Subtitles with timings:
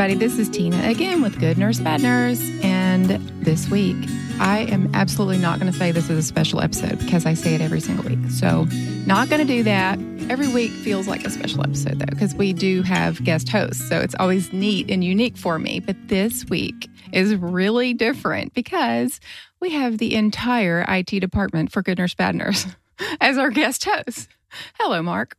[0.00, 2.40] everybody, this is Tina again with Good Nurse Bad Nurse.
[2.62, 3.06] And
[3.44, 3.98] this week,
[4.38, 7.54] I am absolutely not going to say this is a special episode because I say
[7.54, 8.30] it every single week.
[8.30, 8.64] So,
[9.04, 9.98] not going to do that.
[10.30, 13.86] Every week feels like a special episode though, because we do have guest hosts.
[13.90, 15.80] So, it's always neat and unique for me.
[15.80, 19.20] But this week is really different because
[19.60, 22.66] we have the entire IT department for Good Nurse Bad Nurse
[23.20, 24.30] as our guest host.
[24.78, 25.36] Hello, Mark.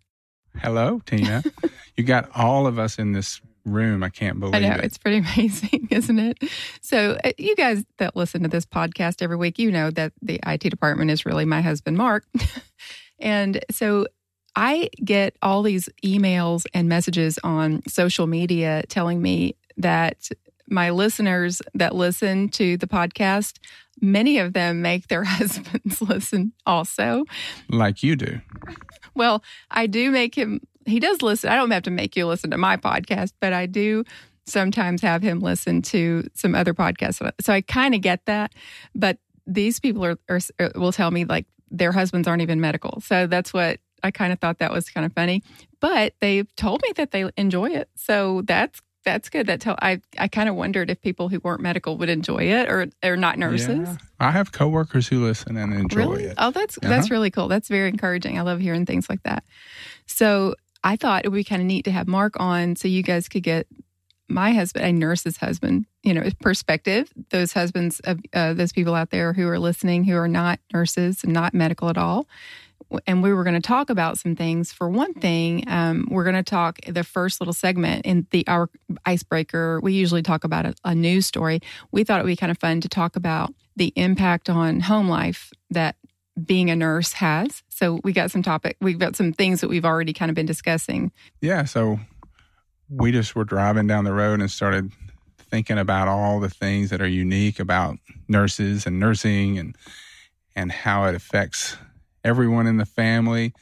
[0.58, 1.42] Hello, Tina.
[1.98, 4.04] you got all of us in this room.
[4.04, 4.86] I can't believe I know it.
[4.86, 6.38] it's pretty amazing, isn't it?
[6.82, 10.40] So, uh, you guys that listen to this podcast every week, you know that the
[10.46, 12.26] IT department is really my husband, Mark.
[13.20, 14.08] and so,
[14.54, 20.30] I get all these emails and messages on social media telling me that
[20.68, 23.60] my listeners that listen to the podcast,
[24.02, 27.26] many of them make their husbands listen also.
[27.70, 28.42] like you do.
[29.14, 31.50] Well, I do make him, he does listen.
[31.50, 34.04] I don't have to make you listen to my podcast, but I do
[34.46, 37.32] sometimes have him listen to some other podcasts.
[37.42, 38.54] So I kind of get that.
[38.96, 40.40] But these people are, are,
[40.76, 43.02] will tell me like their husbands aren't even medical.
[43.02, 45.44] So that's what I kind of thought that was kind of funny.
[45.80, 47.90] But they've told me that they enjoy it.
[47.96, 49.48] So that's that's good.
[49.48, 52.68] That tell I I kind of wondered if people who weren't medical would enjoy it
[52.70, 53.68] or or not nurses.
[53.88, 53.96] Yeah.
[54.20, 56.24] I have coworkers who listen and enjoy Really?
[56.26, 56.36] it.
[56.38, 56.90] Oh, that's Uh-huh.
[56.90, 57.48] that's really cool.
[57.48, 58.38] That's very encouraging.
[58.38, 59.44] I love hearing things like that.
[60.08, 63.04] So I thought it would be kind of neat to have Mark on, so you
[63.04, 63.68] guys could get
[64.32, 67.12] my husband, a nurse's husband, you know, perspective.
[67.30, 71.24] Those husbands of uh, those people out there who are listening who are not nurses
[71.24, 72.28] and not medical at all.
[73.08, 74.72] And we were going to talk about some things.
[74.72, 78.70] For one thing, um, we're going to talk the first little segment in the our
[79.06, 79.80] icebreaker.
[79.82, 81.62] We usually talk about a, a news story.
[81.92, 85.08] We thought it would be kind of fun to talk about the impact on home
[85.08, 85.96] life that
[86.44, 87.64] being a nurse has.
[87.82, 88.78] So we got some topic.
[88.80, 91.12] We've got some things that we've already kind of been discussing.
[91.42, 91.66] Yeah.
[91.66, 92.00] So
[92.90, 94.92] we just were driving down the road and started
[95.38, 97.98] thinking about all the things that are unique about
[98.28, 99.76] nurses and nursing and
[100.56, 101.78] and how it affects
[102.24, 103.54] everyone in the family.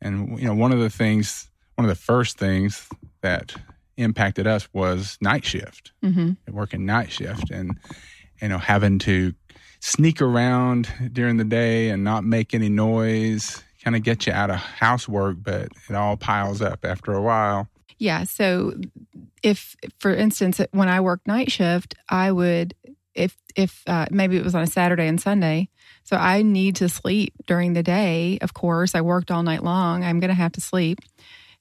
[0.00, 2.88] And you know, one of the things, one of the first things
[3.22, 3.56] that
[3.96, 5.90] impacted us was night shift.
[6.00, 7.76] hmm working night shift and
[8.40, 9.34] you know having to
[9.80, 14.50] sneak around during the day and not make any noise kind of get you out
[14.50, 17.68] of housework but it all piles up after a while
[17.98, 18.24] Yeah.
[18.24, 18.74] So
[19.42, 22.74] if, for instance, when I worked night shift, I would,
[23.14, 25.68] if, if uh, maybe it was on a Saturday and Sunday,
[26.04, 28.38] so I need to sleep during the day.
[28.40, 30.04] Of course, I worked all night long.
[30.04, 31.00] I'm going to have to sleep.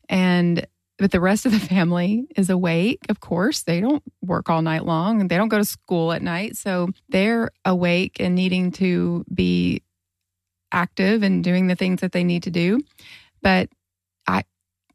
[0.08, 0.66] And,
[0.98, 3.00] but the rest of the family is awake.
[3.10, 6.22] Of course, they don't work all night long and they don't go to school at
[6.22, 6.56] night.
[6.58, 9.84] So they're awake and needing to be
[10.72, 12.82] active and doing the things that they need to do.
[13.42, 13.70] But
[14.28, 14.44] I,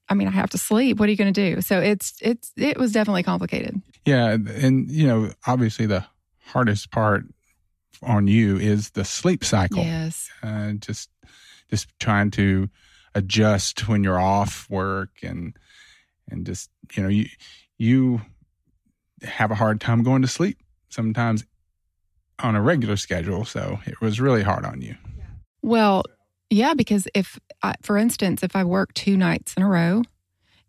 [0.09, 0.99] I mean, I have to sleep.
[0.99, 1.61] What are you going to do?
[1.62, 3.81] So it's it's it was definitely complicated.
[4.05, 6.05] yeah and you know obviously the
[6.47, 7.25] hardest part
[8.03, 10.29] on you is the sleep cycle Yes.
[10.43, 11.09] uh, just
[11.71, 12.69] just trying to
[13.15, 15.57] adjust when you're off work and
[16.31, 17.27] and just you know you
[17.78, 18.21] you
[19.22, 21.44] have a hard time going to sleep sometimes
[22.41, 24.97] on a regular schedule so it was really hard on you
[25.62, 26.05] Well,
[26.50, 30.03] yeah, because if, I, for instance, if I work two nights in a row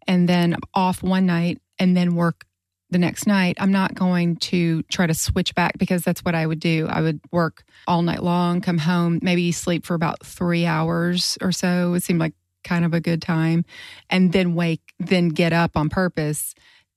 [0.07, 2.45] and then off one night and then work
[2.89, 6.45] the next night, I'm not going to try to switch back because that's what I
[6.45, 6.87] would do.
[6.87, 11.51] I would work all night long, come home, maybe sleep for about three hours or
[11.51, 11.95] so.
[11.95, 13.65] It seemed like kind of a good time.
[14.09, 16.53] And then wake, then get up on purpose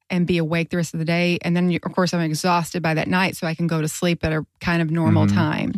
[0.09, 1.38] and be awake the rest of the day.
[1.43, 4.25] And then, of course, I'm exhausted by that night, so I can go to sleep
[4.25, 5.34] at a kind of normal Mhm.
[5.34, 5.72] time.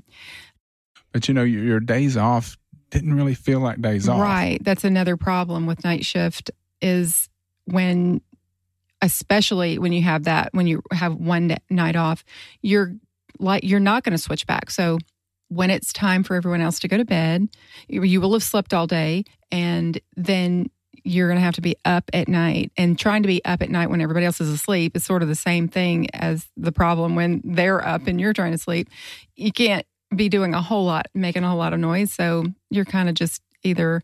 [1.13, 2.59] but you know your, your days off
[2.91, 4.59] didn't really feel like days off Right.
[4.63, 6.51] That's another problem with night shift
[6.83, 7.29] is
[7.65, 8.21] when,
[9.03, 12.25] especially when you have that, when you have one night off,
[12.63, 12.95] you're
[13.39, 14.71] like, you're not going to switch back.
[14.71, 14.99] So
[15.49, 17.49] when it's time for everyone else to go to bed,
[17.89, 20.71] you will have slept all day and then
[21.05, 23.71] you're going to have to be up at night and trying to be up at
[23.71, 27.15] night when everybody else is asleep is sort of the same thing as the problem
[27.15, 28.89] when they're up and you're trying to sleep.
[29.35, 32.13] You can't be doing a whole lot, making a whole lot of noise.
[32.13, 34.03] So you're kind of just either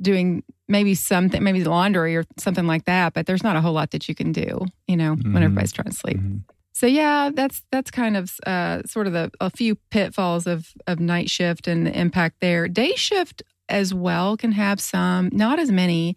[0.00, 3.90] doing maybe something, maybe laundry or something like that, but there's not a whole lot
[3.90, 5.42] that you can do, you know, when Mhm.
[5.44, 6.18] everybody's trying to sleep.
[6.18, 6.42] Mhm.
[6.80, 10.98] So yeah, that's that's kind of uh, sort of the a few pitfalls of of
[10.98, 12.68] night shift and the impact there.
[12.68, 16.16] Day shift as well can have some, not as many.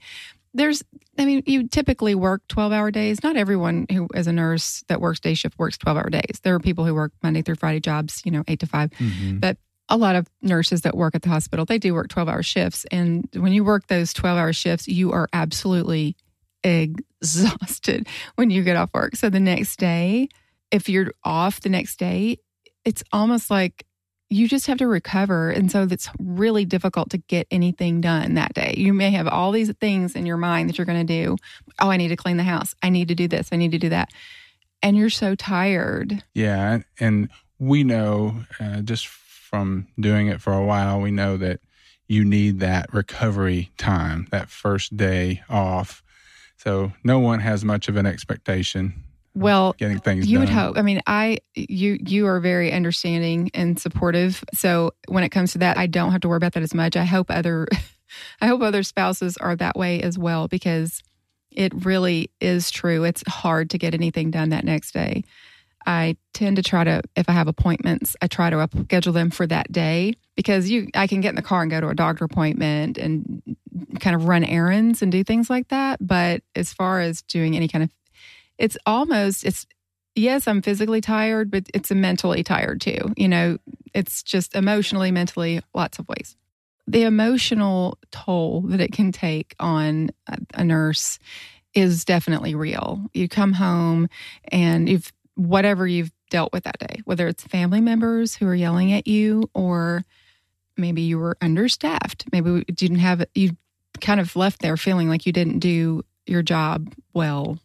[0.54, 0.82] There's,
[1.20, 3.22] I mean, you typically work twelve hour days.
[3.22, 6.40] Not everyone who is a nurse that works day shift works twelve hour days.
[6.44, 9.58] There are people who work Monday through Friday jobs, you know, eight to five Mhm.
[9.90, 12.86] a lot of nurses that work at the hospital they do work 12 hour shifts
[12.90, 16.16] and when you work those 12 hour shifts you are absolutely
[16.64, 19.18] exhausted when you get off work.
[19.18, 20.30] So the next day,
[20.74, 22.40] if you're off the next day,
[22.84, 23.86] it's almost like
[24.30, 25.52] you just have to recover.
[25.52, 28.74] And so it's really difficult to get anything done that day.
[28.76, 31.38] You may have all these things in your mind that you're going to do.
[31.80, 32.74] Oh, I need to clean the house.
[32.82, 33.50] I need to do this.
[33.52, 34.10] I need to do that.
[34.82, 36.24] And you're so tired.
[36.34, 36.80] Yeah.
[37.00, 37.30] And
[37.60, 41.60] we know uh, just from doing it for a while, we know that
[42.08, 46.02] you need that recovery time, that first day off.
[46.58, 49.04] So no one has much of an expectation
[49.36, 50.46] well getting things you done.
[50.46, 50.78] would hope.
[50.78, 54.44] I mean i you you are very understanding and supportive.
[54.54, 56.96] So when it comes to that i don't have to worry about that as much.
[56.96, 57.68] I hope other
[58.42, 61.02] i hope other spouses are that way as well because
[61.52, 63.04] it really is true.
[63.04, 65.24] It's hard to get anything done that next day.
[65.86, 69.46] I tend to try to if i have appointments i try to schedule them for
[69.46, 72.24] that day because you i can get in the car and go to a doctor
[72.24, 73.42] appointment and
[74.00, 76.06] kind of run errands and do things like that.
[76.06, 77.90] But as far as doing any kind of
[78.64, 79.68] it's almost it's
[80.16, 83.58] yes i'm physically tired but it's mentally tired too you know?
[83.94, 86.36] It's just emotionally mentally lots of ways.
[86.88, 90.10] The emotional toll that it can take on
[90.54, 91.20] a, nurse
[91.74, 93.06] is definitely real.
[93.14, 94.10] You come home
[94.50, 98.92] and you've whatever you've dealt with that day whether it's family members who are yelling
[98.92, 100.04] at you or
[100.78, 102.26] maybe you were understaffed.
[102.32, 103.52] Maybe you didn't have you
[104.02, 107.60] kind of left there feeling like you didn't do your job well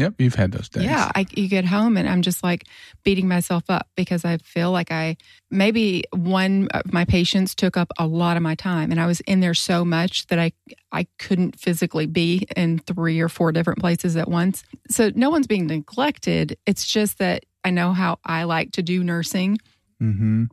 [0.00, 0.84] Yep, you've had those days.
[0.84, 2.64] Yeah, I, you get home and I'm just like
[3.04, 5.18] beating myself up because I feel like I
[5.50, 9.20] maybe one of my patients took up a lot of my time and I was
[9.20, 10.52] in there so much that I
[10.90, 14.64] I couldn't physically be in three or four different places at once.
[14.88, 16.56] So no one's being neglected.
[16.64, 19.58] It's just that I know how I like to do nursing.
[20.00, 20.44] Mm-hmm.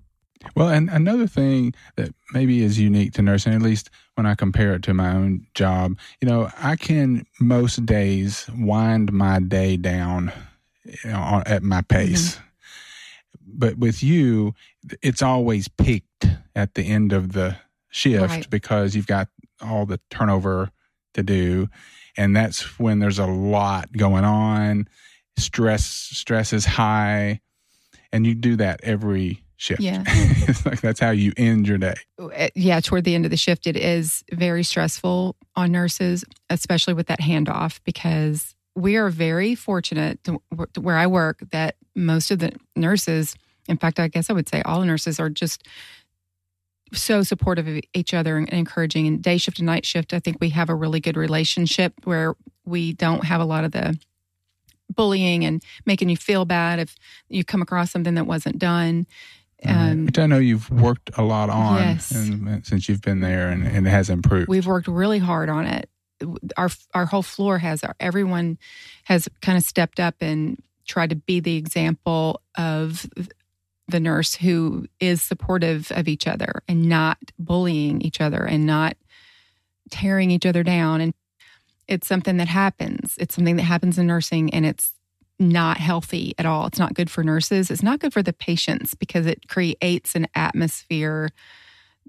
[0.55, 4.73] Well, and another thing that maybe is unique to nursing, at least when I compare
[4.73, 10.31] it to my own job, you know, I can most days wind my day down
[11.03, 12.35] you know, at my pace.
[12.35, 12.43] Mm-hmm.
[13.59, 14.53] But with you,
[15.01, 17.57] it's always peaked at the end of the
[17.89, 18.49] shift right.
[18.49, 19.29] because you've got
[19.61, 20.69] all the turnover
[21.13, 21.69] to do.
[22.15, 24.87] And that's when there's a lot going on.
[25.37, 27.41] Stress, stress is high.
[28.11, 29.81] And you do that every shift.
[29.81, 30.03] Yeah.
[30.07, 31.95] it's like that's how you end your day.
[32.17, 36.93] Uh, yeah, toward the end of the shift, it is very stressful on nurses, especially
[36.93, 40.39] with that handoff, because we are very fortunate to,
[40.79, 43.35] where I work that most of the nurses,
[43.67, 45.67] in fact, I guess I would say all nurses are just
[46.93, 49.07] so supportive of each other and encouraging.
[49.07, 52.35] And day shift and night shift, I think we have a really good relationship where
[52.65, 53.99] we don't have a lot of the
[54.95, 56.95] bullying and making you feel bad if
[57.29, 59.05] you come across something that wasn't done.
[59.65, 62.11] Um, Which I know you've worked a lot on yes.
[62.11, 64.47] and, since you've been there, and, and, it has improved.
[64.47, 65.89] We've worked really hard on it.
[66.55, 68.59] Our our whole floor has everyone
[69.05, 73.07] has kind of stepped up and tried to be the example of
[73.87, 78.97] the nurse who is supportive of each other and not bullying each other and not
[79.89, 81.01] tearing each other down.
[81.01, 81.13] And
[81.87, 83.15] it's something that happens.
[83.17, 84.93] It's something that happens in nursing, and it's
[85.39, 86.67] not healthy at all.
[86.67, 87.69] It's not good for nurses.
[87.69, 91.29] It's not good for the patients because it creates an atmosphere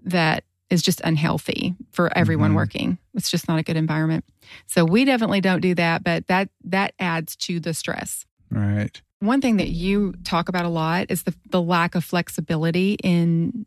[0.04, 2.56] that is just unhealthy for everyone mm-hmm.
[2.56, 2.98] working.
[3.14, 4.24] It's just not a good environment.
[4.66, 8.26] So we definitely don't do that, but that that adds to the stress.
[8.50, 9.00] Right.
[9.20, 13.66] One thing that you talk about a lot is the the lack of flexibility in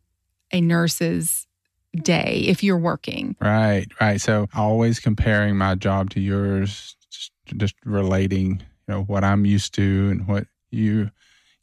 [0.51, 1.47] a nurse's
[1.95, 3.35] day if you're working.
[3.41, 4.21] Right, right.
[4.21, 9.73] So always comparing my job to yours, just, just relating you know what I'm used
[9.75, 11.11] to and what you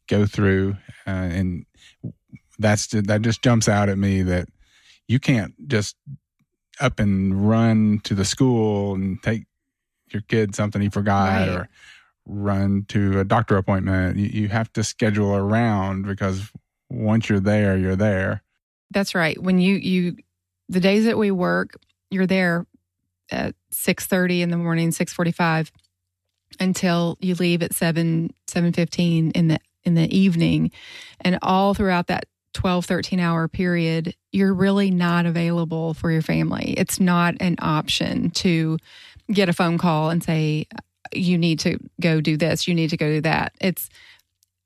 [0.07, 1.65] go through, uh, and
[2.57, 4.47] that's that just jumps out at me that
[5.07, 5.95] you can't just
[6.79, 9.43] up and run to the school and take
[10.11, 11.49] your kid something he forgot right.
[11.49, 11.69] or
[12.25, 14.17] run to a doctor appointment.
[14.17, 16.51] You, you have to schedule around because
[16.89, 18.41] once you're there, you're there.
[18.89, 19.39] That's right.
[19.39, 20.17] When you you
[20.67, 21.75] the days that we work,
[22.09, 22.65] you're there
[23.29, 25.71] at six thirty in the morning, six forty five
[26.59, 30.71] until you leave at 7 7:15 in the in the evening.
[31.21, 36.73] And all throughout that 12 13 hour period you're really not available for your family.
[36.77, 38.77] It's not an option to
[39.31, 40.67] get a phone call and say
[41.13, 42.67] you need to go do this.
[42.67, 43.53] You need to go do that.
[43.59, 43.89] It's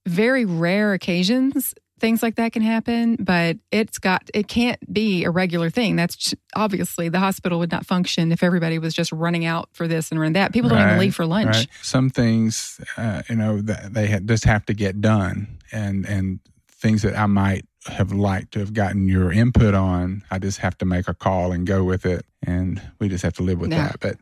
[0.06, 5.32] very rare occasions things like that can happen, but it's got it can't be a
[5.32, 5.96] regular thing.
[5.96, 10.12] That's obviously the hospital would not function if everybody was just running out for this
[10.12, 10.52] and run that.
[10.52, 11.56] People don't even leave for lunch.
[11.56, 11.68] Right.
[11.82, 17.04] Some things, uh, you know, that they just have to get done, and and things
[17.04, 20.86] that I might have liked to have gotten your input on, I just have to
[20.86, 24.02] make a call and go with it, and we just have to live with that.
[24.02, 24.18] But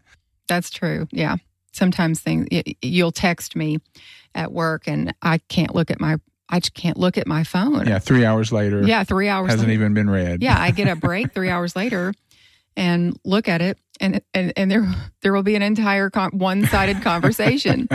[0.48, 1.08] That's true.
[1.12, 1.38] Yeah.
[1.74, 2.48] Sometimes things
[2.84, 3.80] you'll text me
[4.36, 6.18] at work and I can't look at my
[6.52, 7.88] I just can't look at my phone.
[7.88, 8.84] Yeah, three hours later.
[8.86, 9.80] Yeah, three hours hasn't later.
[9.82, 10.44] even been read.
[10.44, 12.14] Yeah, I get a break three hours later
[12.78, 14.86] and look at it, and and and there
[15.22, 17.88] there will be an entire con- one sided conversation.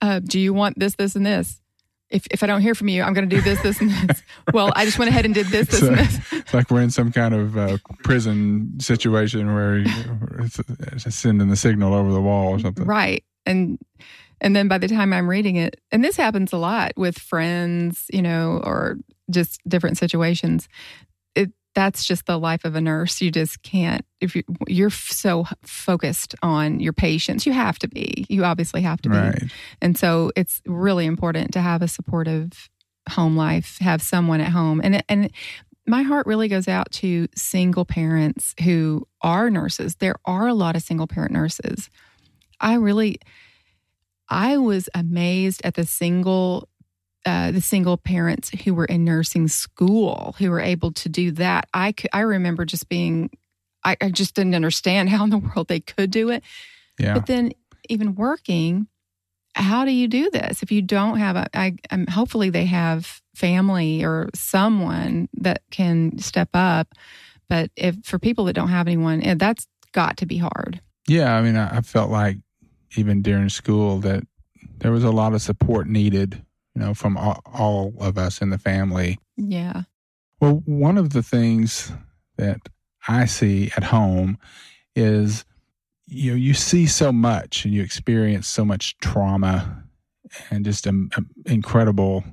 [0.00, 1.60] uh, do you want this, this, and this?
[2.08, 4.22] If if I don't hear from you, I'm going to do this, this, and this.
[4.52, 6.20] well, I just went ahead and did this, this, So- and this.
[6.32, 9.78] It's like we're in some kind of uh, prison situation where
[10.38, 12.84] it's it's sending the signal over the wall or something.
[12.84, 13.24] Right.
[13.44, 13.78] And
[14.40, 18.06] and then by the time I'm reading it, and this happens a lot with friends,
[18.12, 18.98] you know, or
[19.30, 20.68] just different situations.
[21.34, 23.20] It that's just the life of a nurse.
[23.20, 27.46] You just can't if you you're f- so focused on your patients.
[27.46, 28.26] You have to be.
[28.28, 29.16] You obviously have to be.
[29.16, 29.42] Right.
[29.80, 32.68] And so it's really important to have a supportive
[33.08, 34.80] home life, have someone at home.
[34.82, 35.30] And and
[35.86, 39.96] my heart really goes out to single parents who are nurses.
[39.96, 41.90] There are a lot of single parent nurses.
[42.60, 43.20] I really
[44.28, 46.68] I was amazed at the single
[47.24, 51.68] uh, the single parents who were in nursing school who were able to do that.
[51.74, 53.30] I could, I remember just being
[53.86, 56.42] I, I just didn't understand how in the world they could do it.
[56.98, 57.14] Yeah.
[57.14, 57.52] But then,
[57.88, 58.88] even working,
[59.54, 61.48] how do you do this if you don't have a?
[61.54, 66.88] I, um, hopefully, they have family or someone that can step up.
[67.48, 70.80] But if for people that don't have anyone, eh, that's got to be hard.
[71.06, 72.38] Yeah, I mean, I, I felt like
[72.96, 74.24] even during school that
[74.78, 76.42] there was a lot of support needed,
[76.74, 79.18] you know, from all, all of us in the family.
[79.36, 79.82] Yeah.
[80.40, 81.92] Well, one of the things
[82.36, 82.60] that
[83.08, 84.38] I see at home
[84.94, 85.44] is,
[86.06, 89.84] you know, you see so much and you experience so much trauma
[90.50, 92.24] and just um, um, incredible,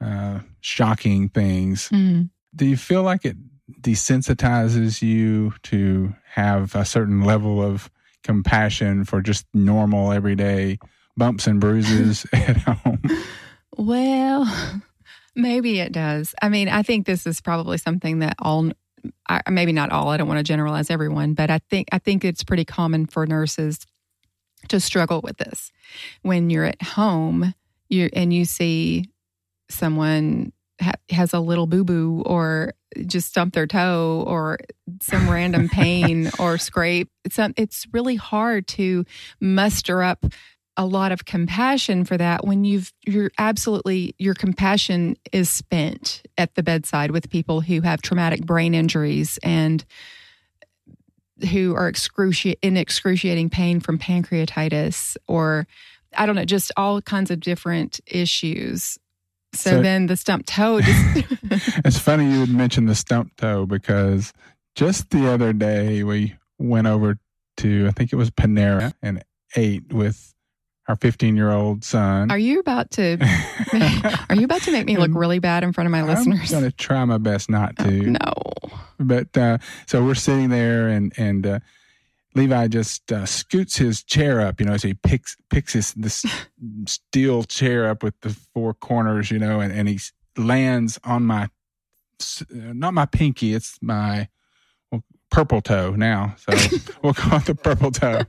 [0.00, 1.88] uh, shocking things.
[1.88, 2.30] Mm.
[2.54, 3.36] Do you feel like it
[3.80, 7.90] desensitizes you to have a certain level of
[8.22, 10.78] compassion for just normal everyday
[11.16, 13.02] bumps and bruises at home?
[13.76, 14.50] Well,
[15.34, 16.34] maybe it does.
[16.42, 18.70] I mean, I think this is probably something that all,
[19.28, 20.08] I, maybe not all.
[20.08, 23.26] I don't want to generalize everyone, but I think I think it's pretty common for
[23.26, 23.86] nurses
[24.68, 25.72] to struggle with this
[26.22, 27.54] when you're at home.
[27.88, 29.10] You and you see
[29.68, 32.74] someone ha- has a little boo boo or
[33.06, 34.58] just stump their toe or
[35.00, 37.10] some random pain or scrape.
[37.24, 39.04] It's um, it's really hard to
[39.40, 40.24] muster up
[40.76, 46.54] a lot of compassion for that when you've you're absolutely your compassion is spent at
[46.54, 49.84] the bedside with people who have traumatic brain injuries and
[51.50, 55.66] who are excruci- in excruciating pain from pancreatitis or
[56.16, 58.98] I don't know, just all kinds of different issues.
[59.52, 61.26] So, So- then the stump toe just
[61.84, 64.32] it's funny you would mention the stump toe because
[64.76, 67.16] just the other day we went over
[67.58, 69.22] to I think it was Panera and
[69.56, 70.32] ate with
[70.88, 72.30] our 15 year old son.
[72.30, 73.16] Are you about to
[74.28, 76.52] are you about to make me look really bad in front of my listeners?
[76.52, 77.90] I'm going to try my best not Oh, to.
[78.10, 78.32] no.
[78.98, 81.58] But uh, so we're sitting there, and and uh,
[82.34, 86.24] Levi just uh, scoots his chair up, you know, so he picks picks his this
[86.86, 89.98] steel chair up with the four corners, you know, and and he
[90.36, 94.28] lands on my uh, not my pinky, it's my
[94.92, 98.22] well, purple toe now, so we'll call it the purple toe.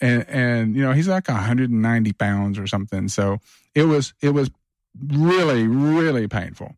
[0.00, 3.38] And and you know he's like 190 pounds or something, so
[3.74, 4.50] it was it was
[4.98, 6.74] really really painful.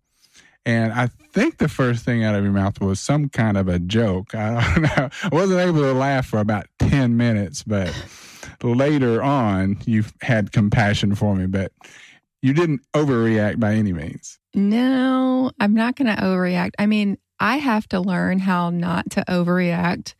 [0.64, 3.78] And I think the first thing out of your mouth was some kind of a
[3.78, 4.34] joke.
[4.34, 5.10] I don't know.
[5.24, 7.92] I wasn't able to laugh for about 10 minutes, but
[8.62, 11.72] later on, you had compassion for me, but
[12.42, 14.38] you didn't overreact by any means.
[14.54, 16.72] No, I'm not going to overreact.
[16.78, 20.14] I mean, I have to learn how not to overreact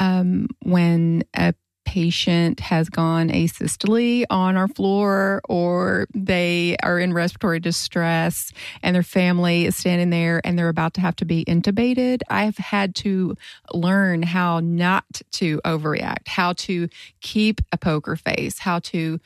[0.00, 7.60] um, when a patient has gone asystole on our floor or they are in respiratory
[7.60, 12.20] distress and their family is standing there and they're about to have to be intubated.
[12.28, 13.36] I've had to
[13.72, 16.88] learn how not to overreact, how to
[17.20, 19.20] keep a poker face, how to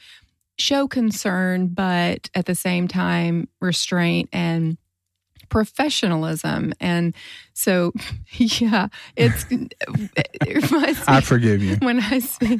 [0.58, 4.76] show concern, but at the same time, restraint and
[5.48, 6.72] professionalism.
[6.80, 7.14] And
[7.54, 7.92] so,
[8.32, 11.76] yeah, it's if I see, I forgive you.
[11.76, 12.58] when I see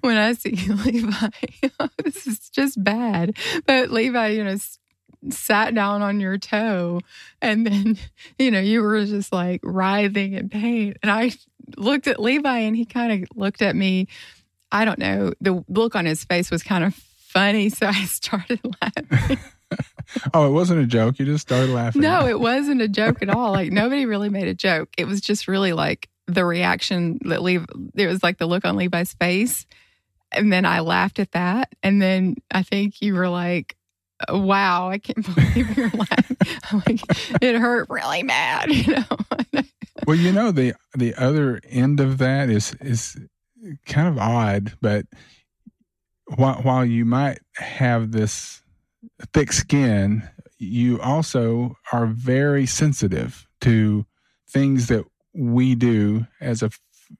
[0.00, 0.50] when I see
[0.84, 1.28] Levi,
[2.04, 3.36] this is just bad.
[3.66, 4.78] But Levi, you know, s-
[5.30, 7.00] sat down on your toe,
[7.42, 7.98] and then
[8.38, 11.32] you know you were just like writhing in pain, and I
[11.76, 14.08] looked at Levi, and he kind of looked at me.
[14.70, 15.32] I don't know.
[15.40, 19.38] The look on his face was kind of funny, so I started laughing.
[20.32, 21.18] Oh, it wasn't a joke.
[21.18, 22.00] You just started laughing.
[22.00, 23.52] No, it wasn't a joke at all.
[23.52, 24.88] Like nobody really made a joke.
[24.96, 28.76] It was just really like the reaction that Levi, it was like the look on
[28.76, 29.66] Levi's face.
[30.32, 31.74] And then I laughed at that.
[31.82, 33.76] And then I think you were like,
[34.30, 36.36] wow, I can't believe you're laughing.
[36.86, 39.62] like, it hurt really bad, you know.
[40.06, 43.16] well, you know, the the other end of that is is
[43.86, 45.06] kind of odd, but
[46.36, 48.62] while while you might have this
[49.32, 54.06] thick skin, you also are very sensitive to
[54.48, 56.70] things that we do as a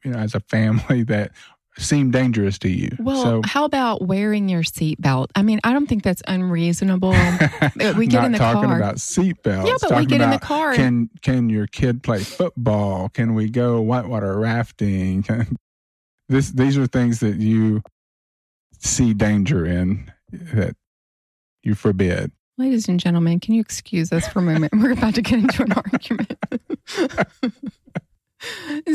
[0.04, 1.32] you know as a family that
[1.78, 2.90] seem dangerous to you.
[2.98, 5.28] Well, so, how about wearing your seatbelt?
[5.34, 7.10] I mean, I don't think that's unreasonable.
[7.96, 8.76] we get in the talking car.
[8.76, 9.66] about seatbelts.
[9.66, 10.74] Yeah, but we get in the car.
[10.74, 13.08] Can can your kid play football?
[13.10, 15.24] Can we go whitewater rafting?
[16.28, 17.82] this these are things that you
[18.78, 20.76] see danger in that
[21.62, 22.32] you forbid.
[22.56, 24.72] Ladies and gentlemen, can you excuse us for a moment?
[24.76, 26.36] We're about to get into an argument.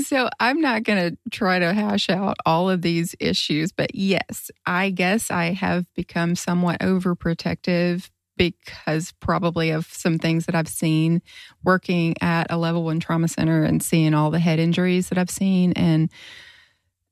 [0.06, 4.52] so I'm not going to try to hash out all of these issues, but yes,
[4.66, 11.22] I guess I have become somewhat overprotective because probably of some things that I've seen
[11.64, 15.30] working at a level one trauma center and seeing all the head injuries that I've
[15.30, 16.10] seen and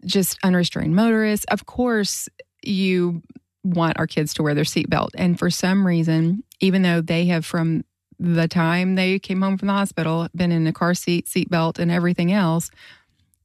[0.05, 1.45] just unrestrained motorists.
[1.45, 2.27] Of course,
[2.63, 3.21] you
[3.63, 5.09] want our kids to wear their seatbelt.
[5.15, 7.83] And for some reason, even though they have from
[8.19, 11.91] the time they came home from the hospital, been in a car seat, seatbelt, and
[11.91, 12.69] everything else,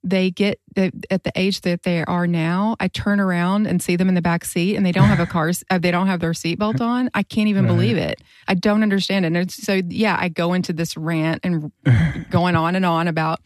[0.06, 2.76] they get at the age that they are now.
[2.78, 5.26] I turn around and see them in the back seat, and they don't have a
[5.26, 5.50] car.
[5.68, 7.10] Uh, they don't have their seatbelt on.
[7.12, 7.72] I can't even right.
[7.72, 8.22] believe it.
[8.46, 9.34] I don't understand it.
[9.34, 11.72] And so, yeah, I go into this rant and
[12.30, 13.40] going on and on about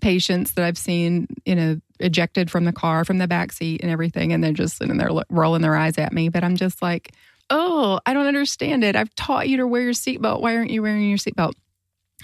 [0.00, 3.90] patients that I've seen, you know, ejected from the car, from the back seat, and
[3.90, 6.28] everything, and they're just sitting there rolling their eyes at me.
[6.28, 7.12] But I'm just like
[7.50, 8.96] oh, I don't understand it.
[8.96, 10.40] I've taught you to wear your seatbelt.
[10.40, 11.52] Why aren't you wearing your seatbelt?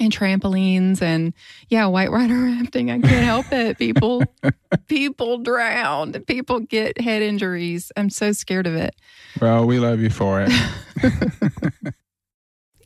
[0.00, 1.34] And trampolines and
[1.68, 2.90] yeah, whitewater rafting.
[2.90, 3.76] I can't help it.
[3.76, 4.22] People,
[4.88, 6.12] people drown.
[6.24, 7.92] People get head injuries.
[7.94, 8.96] I'm so scared of it.
[9.38, 10.50] Well, we love you for it.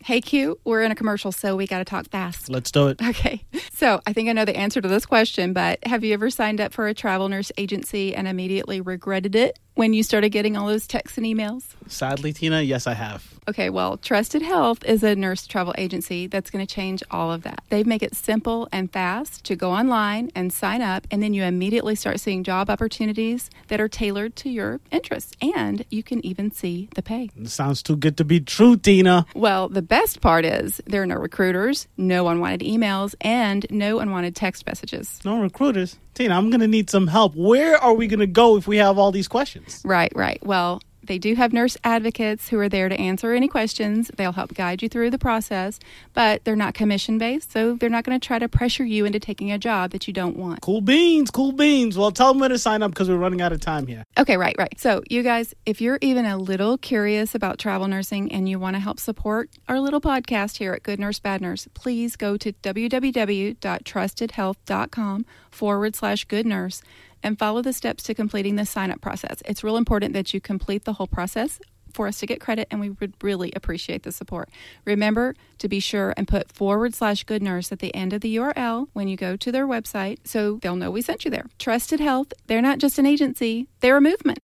[0.06, 2.48] Hey, Q, we're in a commercial, so we got to talk fast.
[2.48, 3.02] Let's do it.
[3.02, 3.44] Okay.
[3.72, 6.60] So I think I know the answer to this question, but have you ever signed
[6.60, 10.66] up for a travel nurse agency and immediately regretted it when you started getting all
[10.66, 11.74] those texts and emails?
[11.86, 13.32] Sadly, Tina, yes, I have.
[13.48, 17.42] Okay, well, Trusted Health is a nurse travel agency that's going to change all of
[17.44, 17.62] that.
[17.68, 21.44] They make it simple and fast to go online and sign up, and then you
[21.44, 26.50] immediately start seeing job opportunities that are tailored to your interests, and you can even
[26.50, 27.30] see the pay.
[27.44, 29.26] Sounds too good to be true, Tina.
[29.34, 34.34] Well, the best part is there are no recruiters, no unwanted emails, and no unwanted
[34.34, 35.20] text messages.
[35.24, 35.98] No recruiters?
[36.16, 37.34] Tina, I'm going to need some help.
[37.36, 39.82] Where are we going to go if we have all these questions?
[39.84, 40.42] Right, right.
[40.42, 44.10] Well, they do have nurse advocates who are there to answer any questions.
[44.16, 45.78] They'll help guide you through the process,
[46.14, 49.20] but they're not commission based, so they're not going to try to pressure you into
[49.20, 50.62] taking a job that you don't want.
[50.62, 51.98] Cool beans, cool beans.
[51.98, 54.02] Well, tell them where to sign up because we're running out of time here.
[54.18, 54.78] Okay, right, right.
[54.78, 58.76] So, you guys, if you're even a little curious about travel nursing and you want
[58.76, 62.52] to help support our little podcast here at Good Nurse Bad Nurse, please go to
[62.52, 66.82] www.trustedhealth.com forward slash good nurse
[67.26, 69.42] and follow the steps to completing the sign up process.
[69.44, 71.58] It's real important that you complete the whole process
[71.92, 74.48] for us to get credit, and we would really appreciate the support.
[74.84, 78.36] Remember to be sure and put forward slash good nurse at the end of the
[78.36, 81.46] URL when you go to their website so they'll know we sent you there.
[81.58, 84.38] Trusted Health, they're not just an agency, they're a movement.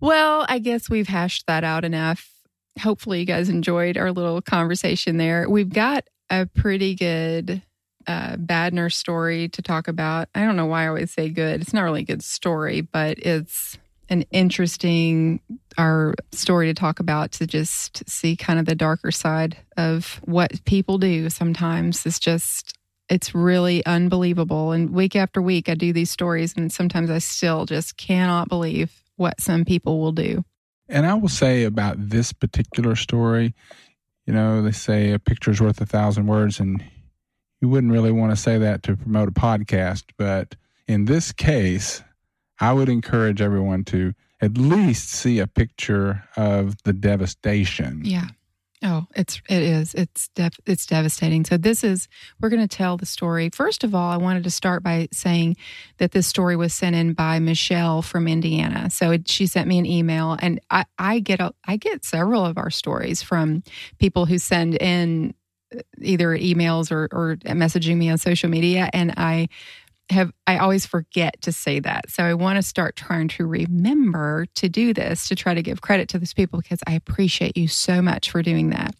[0.00, 2.28] Well, I guess we've hashed that out enough.
[2.80, 5.48] Hopefully, you guys enjoyed our little conversation there.
[5.48, 7.62] We've got a pretty good
[8.06, 10.28] uh, bad nurse story to talk about.
[10.34, 11.60] I don't know why I always say good.
[11.60, 15.40] It's not really a good story, but it's an interesting
[15.78, 20.64] our story to talk about to just see kind of the darker side of what
[20.64, 26.10] people do sometimes it's just it's really unbelievable and week after week i do these
[26.10, 30.44] stories and sometimes i still just cannot believe what some people will do
[30.88, 33.54] and i will say about this particular story
[34.26, 36.82] you know they say a picture's worth a thousand words and
[37.66, 40.54] you wouldn't really want to say that to promote a podcast, but
[40.86, 42.00] in this case,
[42.60, 48.02] I would encourage everyone to at least see a picture of the devastation.
[48.04, 48.28] Yeah.
[48.84, 49.94] Oh, it's it is.
[49.94, 51.44] It's def, it's devastating.
[51.44, 52.06] So this is
[52.40, 53.50] we're going to tell the story.
[53.52, 55.56] First of all, I wanted to start by saying
[55.98, 58.90] that this story was sent in by Michelle from Indiana.
[58.90, 62.46] So it, she sent me an email, and I I get a, I get several
[62.46, 63.64] of our stories from
[63.98, 65.34] people who send in
[66.00, 68.90] either emails or, or messaging me on social media.
[68.92, 69.48] And I
[70.10, 72.10] have, I always forget to say that.
[72.10, 75.80] So I want to start trying to remember to do this to try to give
[75.80, 78.94] credit to those people because I appreciate you so much for doing that.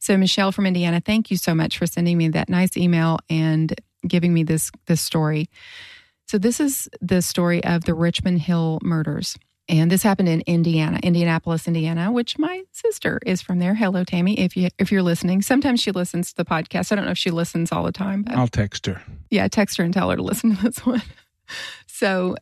[0.00, 3.20] So, Michelle from Indiana, thank you so much for sending me that nice email.
[3.30, 3.74] And
[4.06, 5.48] giving me this this story.
[6.26, 9.36] So this is the story of the Richmond Hill murders.
[9.70, 13.76] And this happened in Indiana, Indianapolis, Indiana, which my sister is from there.
[13.76, 15.42] Hello, Tammy, if you if you're listening.
[15.42, 16.90] Sometimes she listens to the podcast.
[16.90, 19.00] I don't know if she listens all the time, but I'll text her.
[19.30, 21.02] yeah, text her and tell her to listen to this one.
[21.86, 22.34] So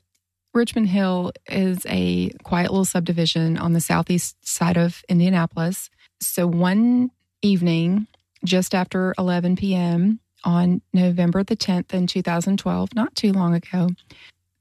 [0.54, 5.90] Richmond Hill is a quiet little subdivision on the southeast side of Indianapolis.
[6.22, 7.10] So one
[7.42, 8.06] evening,
[8.42, 10.20] just after 11 p.m.
[10.44, 13.90] on November the 10th in 2012, not too long ago,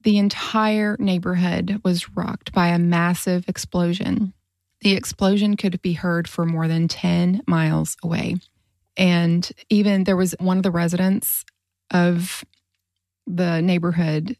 [0.07, 4.31] the entire neighborhood was rocked by a massive explosion.
[4.79, 8.37] The explosion could be heard for more than 10 miles away.
[8.95, 11.43] And even there was one of the residents
[11.91, 12.45] of
[13.25, 14.37] the neighborhood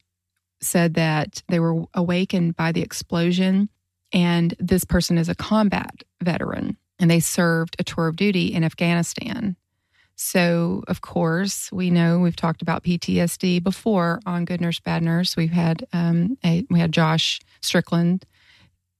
[0.62, 3.67] said that they were awakened by the explosion.
[4.13, 8.63] And this person is a combat veteran and they served a tour of duty in
[8.63, 9.58] Afghanistan.
[10.19, 15.38] So, of course, we know we've talked about PTSD before on Good Nurse Bad Nurse.
[15.38, 18.25] We've had um, a, we had Josh Strickland,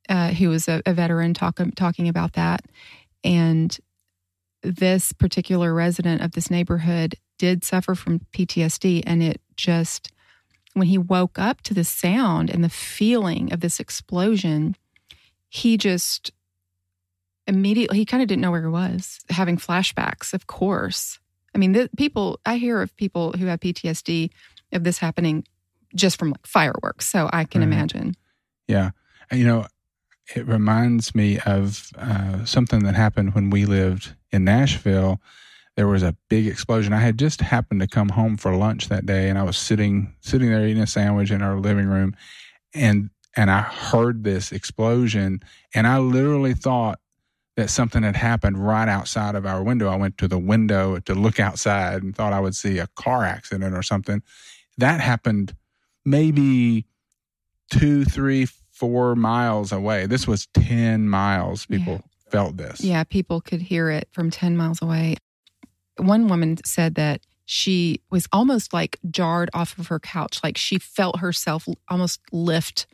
[0.08, 2.66] uh, who was a, a veteran, talk, talking about that,
[3.24, 3.76] and
[4.62, 10.12] this particular resident of this neighborhood did suffer from PTSD, and it just
[10.74, 14.76] when he woke up to the sound and the feeling of this explosion,
[15.50, 16.32] he just
[17.48, 21.20] immediately he kind of didn't know where he was having flashbacks of course
[21.56, 24.30] i mean the people i hear of people who have ptsd
[24.74, 25.44] of this happening
[25.96, 27.68] just from like fireworks so i can Right.
[27.68, 28.16] imagine
[28.68, 28.92] Yeah.
[29.32, 29.68] You know,
[30.36, 35.20] it reminds me of uh, something that happened when we lived in Nashville.
[35.76, 36.94] There was a big explosion.
[36.94, 40.14] I had just happened to come home for lunch that day, and I was sitting
[40.22, 42.16] sitting there eating a sandwich in our living room,
[42.74, 45.42] and and I heard this explosion,
[45.74, 47.00] and I literally thought
[47.58, 49.90] that something had happened right outside of our window.
[49.90, 53.26] I went to the window to look outside and thought I would see a car
[53.26, 54.22] accident or something.
[54.78, 55.56] That happened
[56.06, 56.86] maybe
[57.72, 60.06] two, three, four miles away.
[60.06, 61.66] This was 10 miles.
[61.66, 62.82] People felt this.
[62.82, 65.16] yeah people could hear it from 10 miles away
[65.96, 70.78] one woman said that she was almost like jarred off of her couch like she
[70.78, 72.86] felt herself almost lift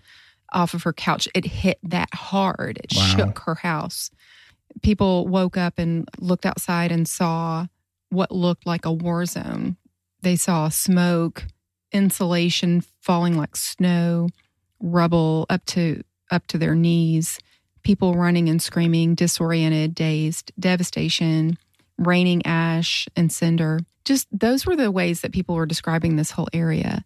[0.52, 3.02] off of her couch it hit that hard it Wow.
[3.04, 4.12] shook her house
[4.82, 7.66] people woke up and looked outside and saw
[8.10, 9.78] what looked like a war zone
[10.22, 11.46] they saw smoke
[11.92, 14.28] insulation falling like snow
[14.80, 17.40] rubble up to up to their knees
[17.84, 21.58] people running and screaming, disoriented, dazed, devastation,
[21.98, 23.80] raining ash and cinder.
[24.06, 27.04] Just those were the ways that people were describing this whole area.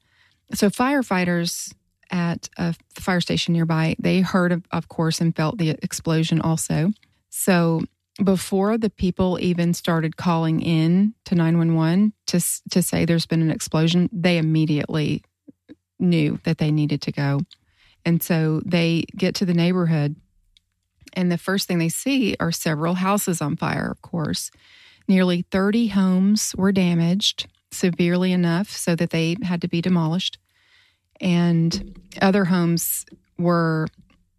[0.53, 1.73] So firefighters
[2.09, 6.91] at a fire station nearby, they heard of, of course and felt the explosion also.
[7.39, 7.83] So
[8.23, 13.51] before the people even started calling in to 911 to to say there's been an
[13.51, 15.21] explosion, they immediately
[15.99, 17.41] knew that they needed to go.
[18.03, 20.15] And so they get to the neighborhood
[21.13, 24.49] and the first thing they see are several houses on fire, of course.
[25.07, 30.39] Nearly 30 homes were damaged severely enough so that they had to be demolished.
[31.21, 33.05] And other homes
[33.37, 33.87] were,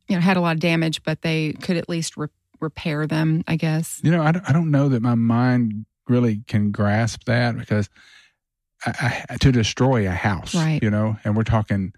[0.08, 2.28] you know, had a lot of damage, but they could at least re-
[2.60, 4.00] repair them, I guess.
[4.02, 7.88] You know, I don't, I don't know that my mind really can grasp that because
[8.86, 10.82] I, I, to destroy a house, Right.
[10.82, 11.92] you know, and we're talking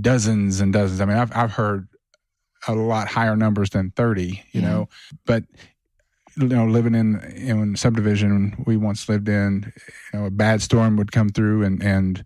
[0.00, 1.00] dozens and dozens.
[1.00, 1.88] I mean, I've, I've heard
[2.68, 4.60] a lot higher numbers than 30, you Yeah.
[4.60, 4.88] know,
[5.26, 5.44] but
[6.38, 9.70] you know, living in in subdivision we once lived in,
[10.14, 12.24] you know, a bad storm would come through and and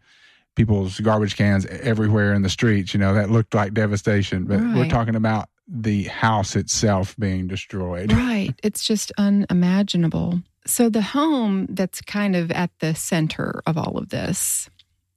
[0.54, 2.94] people's garbage cans everywhere in the streets.
[2.94, 4.44] You know, that looked like devastation.
[4.44, 8.12] But we're talking about the house itself being destroyed.
[8.26, 8.54] Right.
[8.62, 10.40] It's just unimaginable.
[10.66, 14.68] So, the home that's kind of at the center of all of this,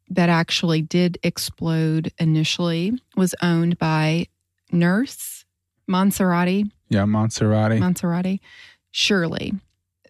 [0.09, 4.27] that actually did explode initially, was owned by
[4.71, 5.45] nurse
[5.89, 7.79] Monserrate, Yeah, Monserrate.
[7.79, 8.39] Monserrate,
[8.91, 9.53] Shirley.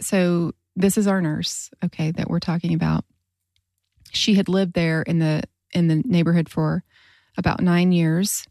[0.02, 3.06] So, this is our nurse, okay, that we're talking about.
[4.12, 6.84] She had lived there in the in the neighborhood for
[7.38, 8.45] about nine years.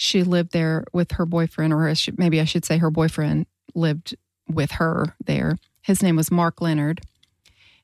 [0.00, 4.16] She lived there with her boyfriend, or maybe I should say her boyfriend lived
[4.48, 5.58] with her there.
[5.82, 7.00] His name was Mark Leonard.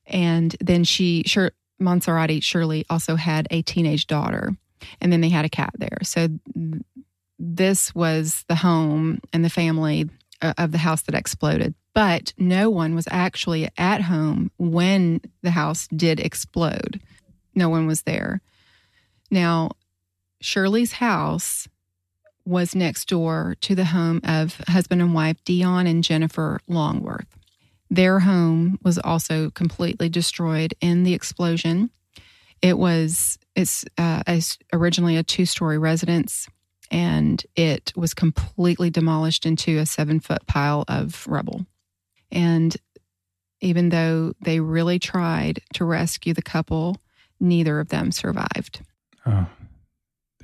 [0.07, 4.55] And then she, sure, Monserrate Shirley also had a teenage daughter.
[5.01, 5.97] And then they had a cat there.
[6.03, 6.29] So
[7.37, 10.09] this was the home and the family
[10.41, 11.75] uh, of the house that exploded.
[11.93, 17.01] But no one was actually at home when the house did explode.
[17.55, 18.39] No one was there.
[19.29, 19.71] Now,
[20.39, 21.67] Shirley's house
[22.45, 27.27] was next door to the home of husband and wife Dion and Jennifer Longworth.
[27.89, 31.89] Their home was also completely destroyed in the explosion.
[32.61, 34.21] It was it's uh,
[34.73, 36.47] originally a two story residence,
[36.91, 41.65] and it was completely demolished into a seven foot pile of rubble.
[42.31, 42.75] And
[43.61, 46.97] even though they really tried to rescue the couple,
[47.39, 48.81] neither of them survived.
[49.25, 49.47] Oh,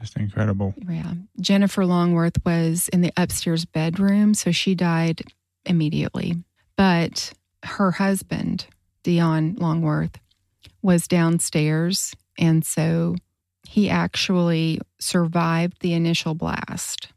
[0.01, 0.73] that's incredible.
[0.89, 1.13] Yeah.
[1.39, 5.21] Jennifer Longworth was in the upstairs bedroom, so she died
[5.63, 6.35] immediately.
[6.75, 7.33] But
[7.63, 8.65] her husband,
[9.03, 10.19] Dion Longworth,
[10.81, 12.15] was downstairs.
[12.39, 13.15] And so
[13.67, 17.09] he actually survived the initial blast.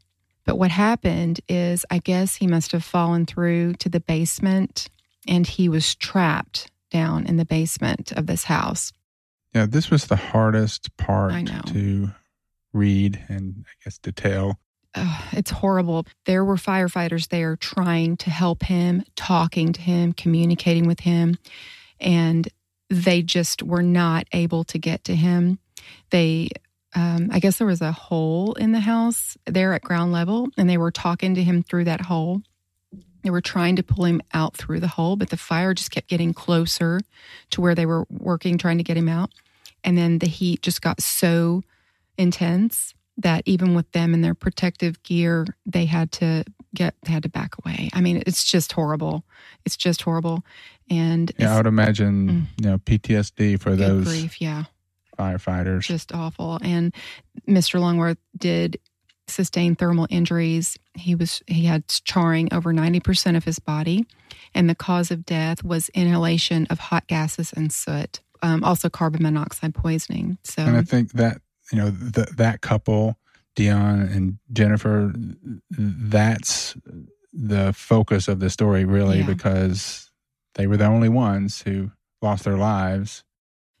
[0.45, 4.89] But what happened is, I guess he must have fallen through to the basement
[5.27, 8.93] and he was trapped down in the basement of this house.
[9.55, 11.61] Yeah, this was the hardest part I know.
[11.67, 12.11] to
[12.75, 14.59] read and I guess to tell.
[15.31, 16.05] It's horrible.
[16.25, 21.37] There were firefighters there trying to help him, talking to him, communicating with him,
[21.99, 22.47] and
[22.89, 25.59] they just were not able to get to him.
[26.11, 26.49] They,
[26.93, 30.69] um, I guess there was a hole in the house there at ground level, and
[30.69, 32.41] they were talking to him through that hole.
[33.23, 36.07] They were trying to pull him out through the hole, but the fire just kept
[36.07, 37.01] getting closer
[37.49, 39.31] to where they were working, trying to get him out.
[39.83, 41.63] And then the heat just got so
[42.17, 47.23] intense that even with them in their protective gear, they had to get they had
[47.23, 47.89] to back away.
[47.93, 49.23] I mean, it's just horrible.
[49.65, 50.43] It's just horrible.
[50.89, 54.65] And Yeah, I would imagine, you know, PTSD for those grief, yeah.
[55.17, 55.81] firefighters.
[55.81, 56.59] just awful.
[56.61, 56.93] And
[57.47, 57.79] Mr.
[57.79, 58.79] Longworth did
[59.27, 60.77] sustain thermal injuries.
[60.93, 64.05] He was he had charring over ninety percent of his body,
[64.53, 68.19] and the cause of death was inhalation of hot gases and soot.
[68.41, 70.37] Um, also, carbon monoxide poisoning.
[70.43, 73.17] So and I think that, you know, th- that couple,
[73.55, 75.13] Dion and Jennifer,
[75.71, 76.75] that's
[77.33, 79.25] the focus of the story, really, Yeah.
[79.27, 80.11] because
[80.55, 83.23] they were the only ones who lost their lives.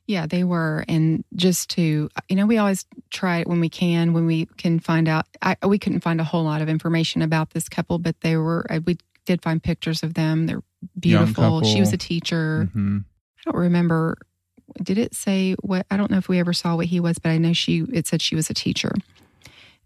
[0.07, 0.85] Yeah, they were.
[0.87, 4.79] And just to, you know, we always try it when we can, when we can
[4.79, 5.25] find out.
[5.41, 8.65] I, we couldn't find a whole lot of information about this couple, but they were,
[8.69, 10.45] uh, we did find pictures of them.
[10.45, 10.61] They're
[10.99, 11.63] beautiful.
[11.63, 12.69] She was a teacher.
[12.73, 12.99] hmm
[13.47, 14.17] I don't remember.
[14.81, 15.85] Did it say what?
[15.89, 18.07] I don't know if we ever saw what he was, but I know she, it
[18.07, 18.91] said she was a teacher.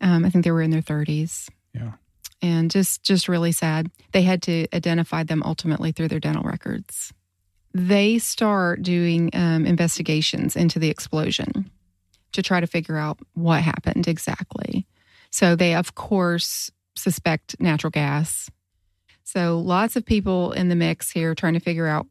[0.02, 1.49] Um, I think they were in their 30s.
[1.73, 1.93] Yeah.
[2.41, 3.91] And just, just really sad.
[4.13, 7.13] They had to identify them ultimately through their dental records
[7.73, 11.69] they start doing um, investigations into the explosion
[12.32, 14.88] to try to figure out what happened exactly.
[15.32, 18.49] So they, of course, suspect natural gas.
[19.23, 22.08] So lots of people in the mix here trying to figure out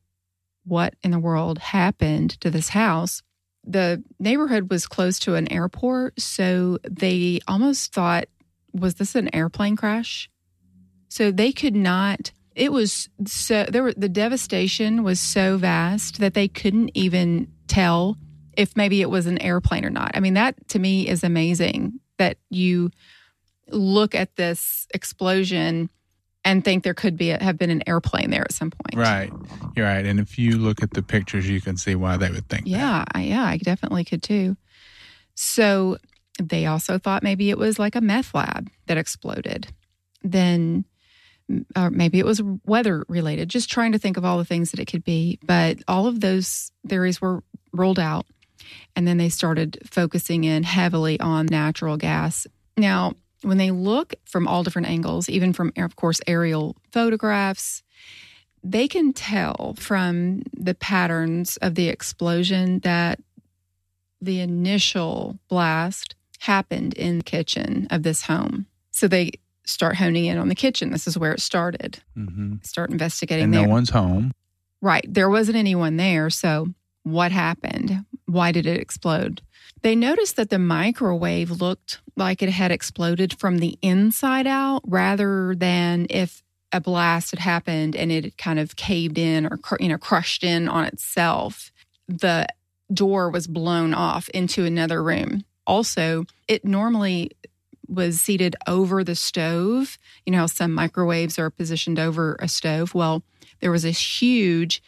[0.69, 3.23] what in the world happened to this house.
[3.65, 8.27] The neighborhood was close to an airport, so they almost thought,
[8.73, 10.31] was this an airplane crash?
[11.09, 16.35] So they could not it was so there were the devastation was so vast that
[16.35, 18.19] they couldn't even tell
[18.57, 20.11] if maybe it was an airplane or not.
[20.15, 22.91] I mean, that to me is amazing that you
[23.71, 25.89] look at this explosion
[26.49, 28.95] and think there could be a, have been an airplane there at some point.
[28.95, 29.31] Right.
[29.77, 30.07] You're right.
[30.07, 32.71] And if you look at the pictures, you can see why they would think that.
[32.71, 34.57] Yeah, I, yeah, I definitely could too.
[35.35, 35.99] So
[36.43, 39.69] they also thought maybe it was like a meth lab that exploded.
[40.23, 40.87] Then
[41.51, 44.71] mm, or maybe it was weather related, just trying to think of all the things
[44.71, 45.39] that it could be.
[45.45, 48.25] But all of those theories were ruled out.
[48.97, 52.47] And then they started focusing in heavily on natural gas.
[52.79, 57.83] Now, when they look from all different angles, even from, of course, aerial photographs,
[58.65, 63.21] they can tell from the patterns of the explosion that
[64.21, 68.67] the initial blast happened in the kitchen of this home.
[68.91, 69.33] So they
[69.65, 70.91] start honing in on the kitchen.
[70.91, 72.01] This is where it started.
[72.15, 73.63] hmm Start investigating And there.
[73.67, 74.33] no one's home.
[74.81, 75.05] Right.
[75.09, 76.31] There wasn't anyone there.
[76.31, 76.69] So,
[77.05, 78.05] what happened?
[78.27, 79.41] Why did it explode?
[79.83, 85.55] They noticed that the microwave looked like it had exploded from the inside out rather
[85.55, 89.99] than if a blast had happened and it kind of caved in or you know
[89.99, 91.73] crushed in on itself.
[92.09, 92.47] The
[92.93, 95.45] door was blown off into another room.
[95.67, 97.31] Also, it normally
[97.87, 99.99] was seated over the stove.
[100.27, 102.95] You know some microwaves are positioned over a stove?
[102.95, 103.23] Well,
[103.61, 104.83] there was this huge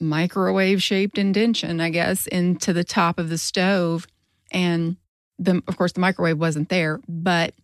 [0.00, 4.06] microwave shaped indention, I guess, into the top of the stove.
[4.52, 4.96] And
[5.38, 7.54] the, of course, the microwave wasn't there, but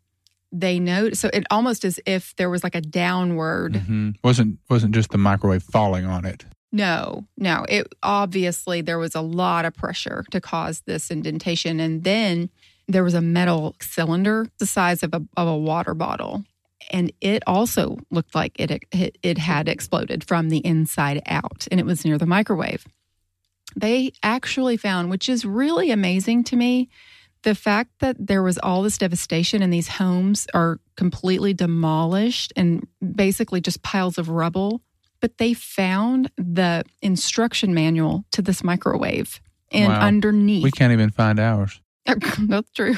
[0.50, 1.10] they know.
[1.10, 3.76] So it almost as if there was like a downward.
[3.76, 6.44] hmm Wasn't wasn't just the microwave falling on it.
[6.72, 7.64] No, no.
[7.68, 11.80] It obviously there was a lot of pressure to cause this indentation.
[11.80, 12.50] And then
[12.88, 16.44] there was a metal cylinder the size of a, of a water bottle.
[16.90, 21.80] and it also looked like it, it it had exploded from the inside out, and
[21.80, 22.86] it was near the microwave.
[23.80, 26.88] They actually found, which is really amazing to me,
[27.42, 32.86] the fact that there was all this devastation and these homes are completely demolished and
[33.14, 34.82] basically just piles of rubble.
[35.20, 40.00] But they found the instruction manual to this microwave and Wow.
[40.00, 40.64] underneath.
[40.64, 41.80] We can't even find ours.
[42.38, 42.96] That's true.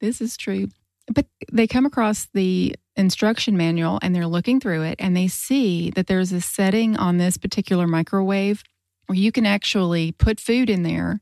[0.00, 0.68] This is true.
[1.12, 5.90] But they come across the instruction manual and they're looking through it and they see
[5.90, 8.62] that there's a setting on this particular microwave
[9.10, 11.20] where you can actually put food in there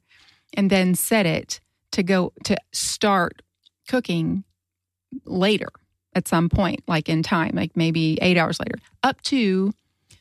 [0.52, 1.58] and then set it
[1.90, 3.40] to go to start
[3.88, 4.44] cooking
[5.24, 5.70] later
[6.14, 9.72] at some point, like in time, like maybe eight hours later, up to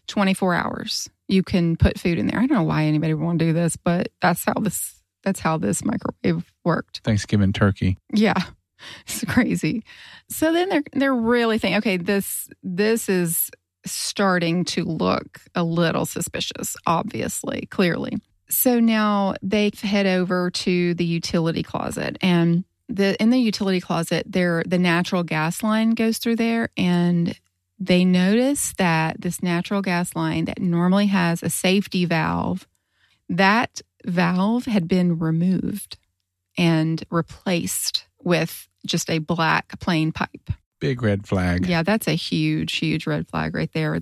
[0.08, 1.10] 24 hours.
[1.28, 2.40] You can put food in there.
[2.40, 5.42] I don't know why anybody would want to do this, but that's how this that's
[5.42, 7.02] how this microwave worked.
[7.04, 7.98] Thanksgiving turkey.
[8.14, 8.36] Yeah.
[9.08, 9.84] It's crazy.
[10.30, 13.50] So then they're they're really thinking, okay, this this is
[13.92, 18.18] starting to look a little suspicious, obviously, clearly.
[18.50, 24.26] So now they head over to the utility closet and the in the utility closet
[24.26, 27.38] there the natural gas line goes through there and
[27.78, 32.66] they notice that this natural gas line that normally has a safety valve
[33.28, 35.98] that valve had been removed
[36.58, 40.50] and replaced with just a black plain pipe.
[40.80, 41.68] Big red flag.
[41.68, 44.00] Yeah, that's a huge, huge red flag right there.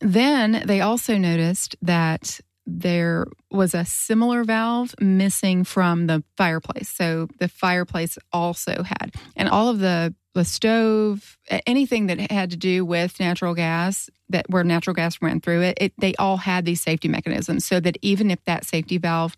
[0.00, 6.88] Then they also noticed that there was a similar valve missing from the fireplace.
[6.88, 12.56] So the fireplace also had, and all of the the stove, anything that had to
[12.56, 16.64] do with natural gas, that where natural gas went through it, it they all had
[16.64, 19.36] these safety mechanisms, so that even if that safety valve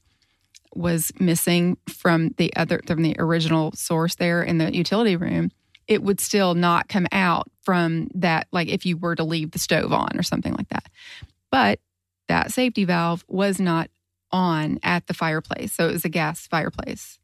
[0.75, 5.51] was missing from the other from the original source there in the utility room,
[5.88, 9.59] it would still not come out from that like if you were to leave the
[9.59, 10.88] stove on or something like that.
[11.51, 11.81] But
[12.29, 13.90] that safety valve was not
[14.31, 15.73] on at the fireplace.
[15.73, 17.18] So it was a gas fireplace.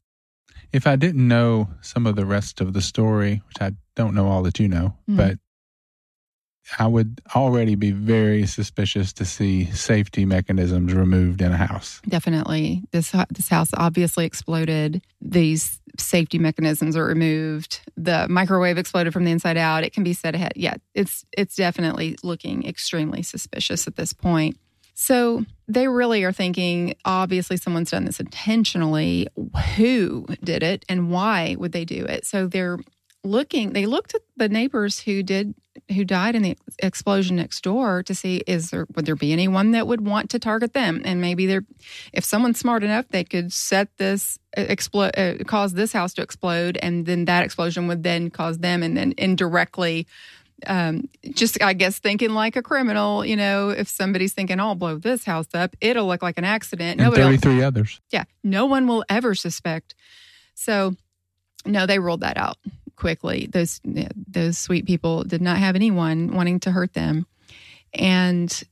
[0.72, 4.28] If I didn't know some of the rest of the story, which I don't know
[4.28, 5.16] all that you know, Mhm.
[5.16, 5.38] but
[6.78, 12.00] I would already be very suspicious to see safety mechanisms removed in a house.
[12.08, 12.84] Definitely.
[12.90, 15.02] This this house obviously exploded.
[15.20, 17.80] These safety mechanisms are removed.
[17.96, 19.84] The microwave exploded from the inside out.
[19.84, 20.52] It can be set ahead.
[20.56, 24.58] Yeah, it's it's definitely looking extremely suspicious at this point.
[24.94, 29.28] So they really are thinking obviously someone's done this intentionally.
[29.76, 32.26] Who did it and why would they do it?
[32.26, 32.78] So they're
[33.24, 35.54] looking they looked at the neighbors who did
[35.94, 39.72] who died in the explosion next door to see is there would there be anyone
[39.72, 41.64] that would want to target them and maybe they're
[42.12, 46.78] if someone's smart enough they could set this explode uh, cause this house to explode
[46.82, 50.06] and then that explosion would then cause them and then indirectly
[50.66, 54.98] um, just I guess thinking like a criminal, you know, if somebody's thinking, "I'll blow
[54.98, 57.00] this house up," it'll look like an accident.
[57.00, 58.00] And 33 others.
[58.10, 59.94] yeah, no one will ever suspect.
[60.54, 60.96] So,
[61.64, 62.58] no, they ruled that out
[62.98, 63.48] quickly.
[63.50, 67.26] Those those sweet people did not have anyone wanting to hurt them,
[67.94, 68.62] and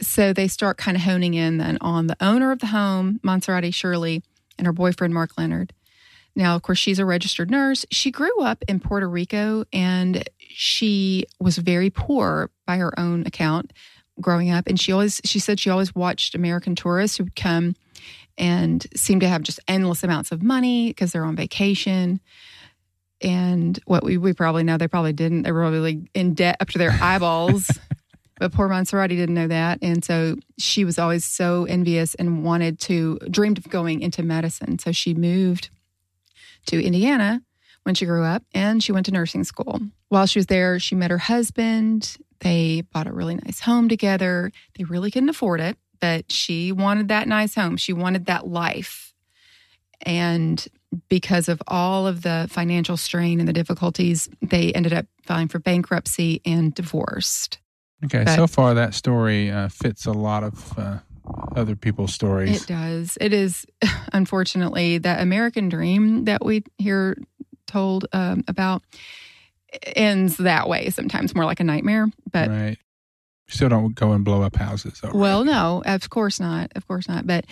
[0.00, 3.72] so they start kind of honing in then on the owner of the home, Monserrate
[3.72, 4.22] Shirley,
[4.56, 5.72] and her boyfriend Mark Leonard.
[6.34, 7.84] Now, of course, she's a registered nurse.
[7.90, 13.72] She grew up in Puerto Rico and she was very poor by her own account
[14.20, 14.66] growing up.
[14.68, 17.74] And she always, she said she always watched American tourists who would come
[18.36, 22.20] and seem to have just endless amounts of money because they're on vacation.
[23.20, 25.42] And what we, we probably know, they probably didn't.
[25.42, 27.68] They were probably in debt up to their eyeballs.
[28.38, 29.80] but poor Monserrate didn't know that.
[29.82, 34.78] And so she was always so envious and wanted to, dreamed of going into medicine.
[34.78, 35.70] So she moved
[36.66, 37.42] to Indiana
[37.82, 39.80] when she grew up and she went to nursing school.
[40.08, 42.16] While she was there, she met her husband.
[42.40, 44.52] They bought a really nice home together.
[44.76, 47.76] They really couldn't afford it, but she wanted that nice home.
[47.76, 49.12] She wanted that life.
[50.02, 50.64] And
[51.08, 55.58] because of all of the financial strain and the difficulties, they ended up filing for
[55.58, 57.58] bankruptcy and divorced.
[58.04, 60.98] Okay, But- so far that story uh, fits a lot of uh,
[61.56, 62.62] other people's stories.
[62.62, 63.18] It does.
[63.20, 63.66] It is,
[64.12, 67.16] unfortunately, that American dream that we hear
[67.66, 68.82] told um, about
[69.94, 72.08] ends that way, sometimes more like a nightmare.
[72.30, 72.78] But right.
[73.48, 75.00] Still don't go and blow up houses.
[75.12, 76.70] Well, no, of course not.
[76.76, 77.26] Of course not.
[77.26, 77.46] But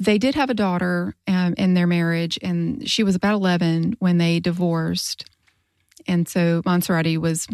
[0.00, 4.18] they did have a daughter um, in their marriage, and she was about 11 when
[4.18, 5.28] they divorced.
[6.06, 7.46] And so Monserrate was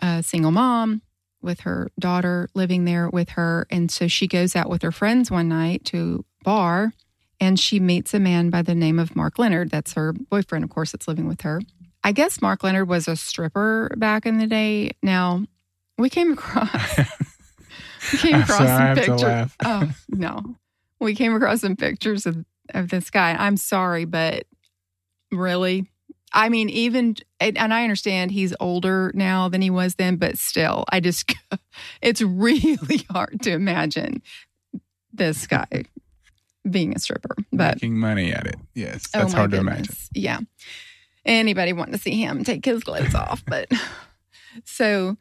[0.00, 1.02] a single mom
[1.42, 3.66] with her daughter living there with her.
[3.70, 6.92] And so she goes out with her friends one night to bar
[7.40, 9.70] and she meets a man by the name of Mark Leonard.
[9.70, 11.60] That's her boyfriend, of course, that's living with her.
[12.02, 14.92] I guess Mark Leonard was a stripper back in the day.
[15.02, 15.44] Now,
[15.98, 16.98] we came across
[18.12, 19.52] we came across sorry, some pictures.
[19.64, 20.56] Oh no,
[21.00, 22.44] we came across some pictures of
[22.74, 23.34] of this guy.
[23.34, 24.44] I'm sorry, but
[25.32, 25.88] really,
[26.32, 30.84] I mean, even and, I understand he's older now than he was then, but still,
[30.90, 31.34] I just
[32.02, 34.22] it's really hard to imagine
[35.12, 35.84] this guy
[36.68, 37.36] being a stripper.
[37.52, 38.56] But Making money at it.
[38.74, 39.94] Yes, Oh that's my hard to imagine.
[40.12, 40.40] Yeah.
[41.24, 43.44] Anybody wanting to see him take his clothes off.
[43.46, 43.70] But
[44.64, 45.16] so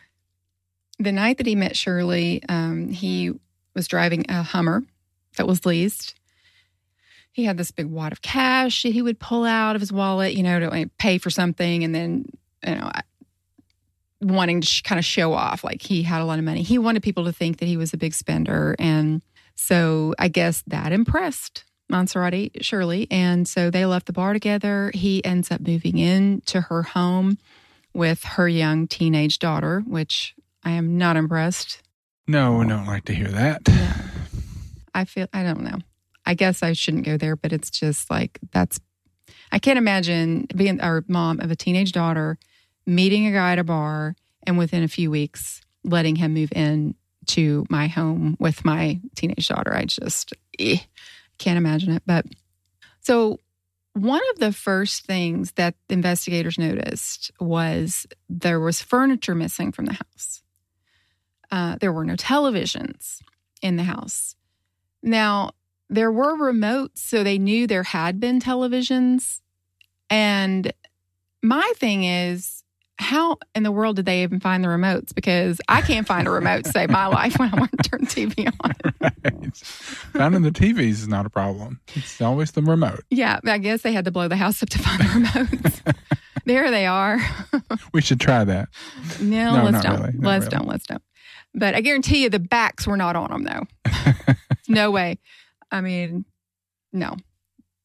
[0.99, 3.33] the night that he met Shirley, um, he
[3.73, 4.83] was driving a Hummer
[5.37, 6.15] that was leased.
[7.31, 10.35] He had this big wad of cash that he would pull out of his wallet,
[10.35, 12.25] you know, to like, pay for something and then,
[12.65, 12.89] you know,
[14.21, 16.63] wanting to sh- kind of show off like he had a lot of money.
[16.63, 18.75] He wanted people to think that he was a big spender.
[18.79, 19.21] And
[19.55, 23.07] so I guess that impressed Monserrate Shirley.
[23.11, 24.91] And so they left the bar together.
[24.93, 27.37] He ends up moving in to her home
[27.93, 30.35] with her young teenage daughter, which
[30.65, 31.83] I am not impressed.
[32.27, 33.61] No, we don't like to hear that.
[34.95, 35.77] I feel, I don't know.
[36.25, 38.79] I guess I shouldn't go there, but it's just like that's,
[39.51, 42.39] I can't imagine being our mom of a teenage daughter,
[42.87, 44.15] meeting a guy at a bar,
[44.47, 46.95] and within a few weeks, letting him move in
[47.27, 49.75] to my home with my teenage daughter.
[49.75, 50.77] I just eh,
[51.37, 52.03] can't imagine it.
[52.07, 52.25] But
[53.01, 53.39] so,
[53.93, 59.93] one of the first things that investigators noticed was there was furniture missing from the
[59.93, 60.41] house.
[61.51, 63.21] Uh, there were no televisions
[63.61, 64.35] in the house.
[65.03, 65.51] Now,
[65.89, 69.41] there were remotes, so they knew there had been televisions.
[70.09, 70.73] And
[71.43, 72.63] my thing is,
[72.97, 75.13] how in the world did they even find the remotes?
[75.13, 78.01] Because I can't find a remote to save my life when I want to turn
[78.05, 78.73] TV on.
[79.01, 79.55] right.
[79.57, 81.81] Finding the TVs is not a problem.
[81.93, 83.03] It's always the remote.
[83.09, 85.95] Yeah, I guess they had to blow the house up to find the remotes.
[86.45, 87.19] there they are.
[87.93, 88.69] We should try that.
[89.19, 89.99] No, No, let's don't.
[89.99, 90.13] really.
[90.17, 90.57] Let's really.
[90.57, 90.67] don't.
[90.67, 91.03] Let's don't.
[91.55, 94.33] But I guarantee you the backs were not on them, though.
[94.67, 95.19] no way.
[95.71, 96.25] I mean,
[96.91, 97.15] no.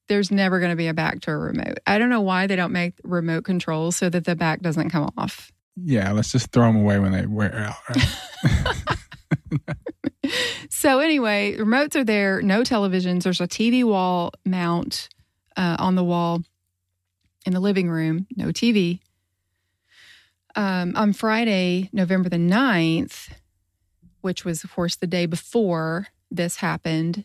[0.08, 1.78] There's never going to be a back to a remote.
[1.86, 5.08] I don't know why they don't make remote controls so that the back doesn't come
[5.16, 5.52] off.
[5.76, 7.76] Yeah, let's just throw them away when they wear out.
[7.88, 8.96] Right?
[10.80, 13.24] So, anyway, remotes are there, no televisions.
[13.24, 15.10] There's a TV wall mount
[15.54, 16.42] uh, on the wall
[17.44, 19.00] in the living room, no TV.
[20.56, 23.28] Um, on Friday, November the 9th,
[24.22, 27.24] which was, of course, the day before this happened,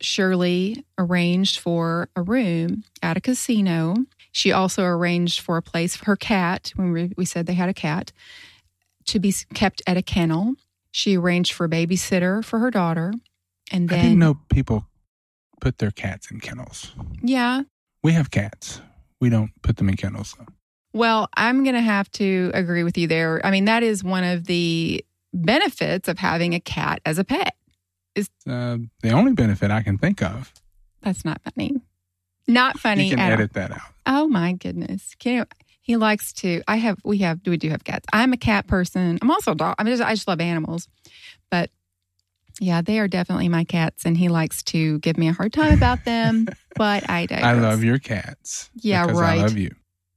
[0.00, 3.94] Shirley arranged for a room at a casino.
[4.32, 7.68] She also arranged for a place for her cat, when we, we said they had
[7.68, 8.12] a cat,
[9.06, 10.54] to be kept at a kennel.
[10.90, 13.12] She arranged for a babysitter for her daughter.
[13.70, 14.86] And I then, didn't know people
[15.60, 16.92] put their cats in kennels.
[17.22, 17.62] yeah,
[18.02, 18.80] We have cats.
[19.20, 20.34] We don't put them in kennels.
[20.38, 20.46] Though.
[20.92, 23.40] Well, I'm going to have to agree with you there.
[23.44, 25.04] I mean, that is one of the
[25.34, 27.54] benefits of having a cat as a pet.
[28.16, 30.52] Uh, the only benefit I can think of.
[31.02, 31.74] That's not funny.
[32.46, 33.32] Not funny you can at all.
[33.32, 33.80] edit that out.
[34.06, 35.14] Oh my goodness.
[35.18, 35.46] Can you,
[35.80, 38.06] he likes to I have we have we do have cats.
[38.12, 39.18] I'm a cat person.
[39.20, 39.74] I'm also a dog.
[39.78, 40.88] I mean I just love animals.
[41.50, 41.70] But
[42.60, 45.72] yeah, they are definitely my cats and he likes to give me a hard time
[45.72, 47.44] about them, but I digress.
[47.44, 48.70] I love your cats.
[48.74, 49.38] Yeah, right.
[49.38, 49.74] I love you.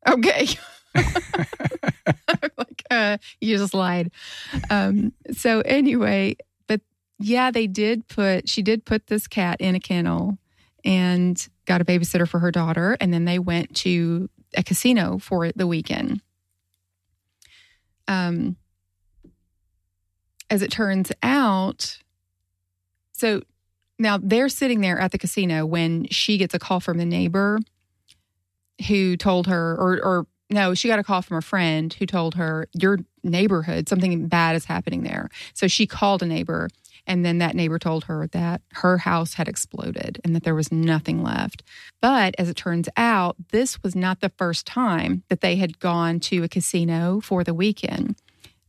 [0.08, 0.48] Okay.
[2.58, 4.12] like uh you just lied.
[4.70, 6.36] Um so anyway
[6.68, 6.82] but
[7.20, 10.38] yeah they did put she did put this cat in a kennel
[10.84, 15.52] and got a babysitter for her daughter and then they went to a casino for
[15.52, 16.22] the weekend.
[18.08, 18.56] Um
[20.50, 21.98] as it turns out
[23.12, 23.42] so
[24.00, 27.60] now they're sitting there at the casino when she gets a call from the neighbor
[28.88, 32.36] who told her or or no, she got a call from a friend who told
[32.36, 35.30] her your neighborhood something bad is happening there.
[35.54, 36.70] So she called a neighbor
[37.06, 40.72] and then that neighbor told her that her house had exploded and that there was
[40.72, 41.64] nothing left.
[42.02, 46.20] But as it turns out, this was not the first time that they had gone
[46.22, 48.16] to a casino for the weekend.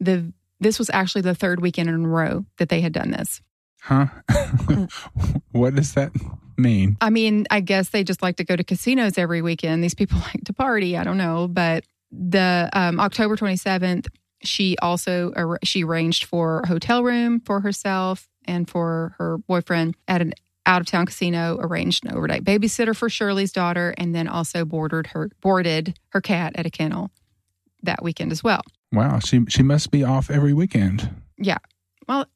[0.01, 3.41] The this was actually the third weekend in a row that they had done this.
[3.81, 4.07] Huh?
[5.53, 6.11] what does that
[6.59, 6.97] mean?
[7.01, 9.83] I mean, I guess they just like to go to casinos every weekend.
[9.83, 10.97] These people like to party.
[10.97, 14.09] I don't know, but the um, October twenty seventh,
[14.43, 19.95] she also ar- she arranged for a hotel room for herself and for her boyfriend
[20.07, 20.33] at an
[20.67, 21.59] out of town casino.
[21.61, 26.53] Arranged an overnight babysitter for Shirley's daughter, and then also boarded her boarded her cat
[26.57, 27.11] at a kennel
[27.83, 28.63] that weekend as well.
[28.93, 31.11] Wow, she she must be off every weekend.
[31.37, 31.59] Yeah.
[32.07, 32.27] Well.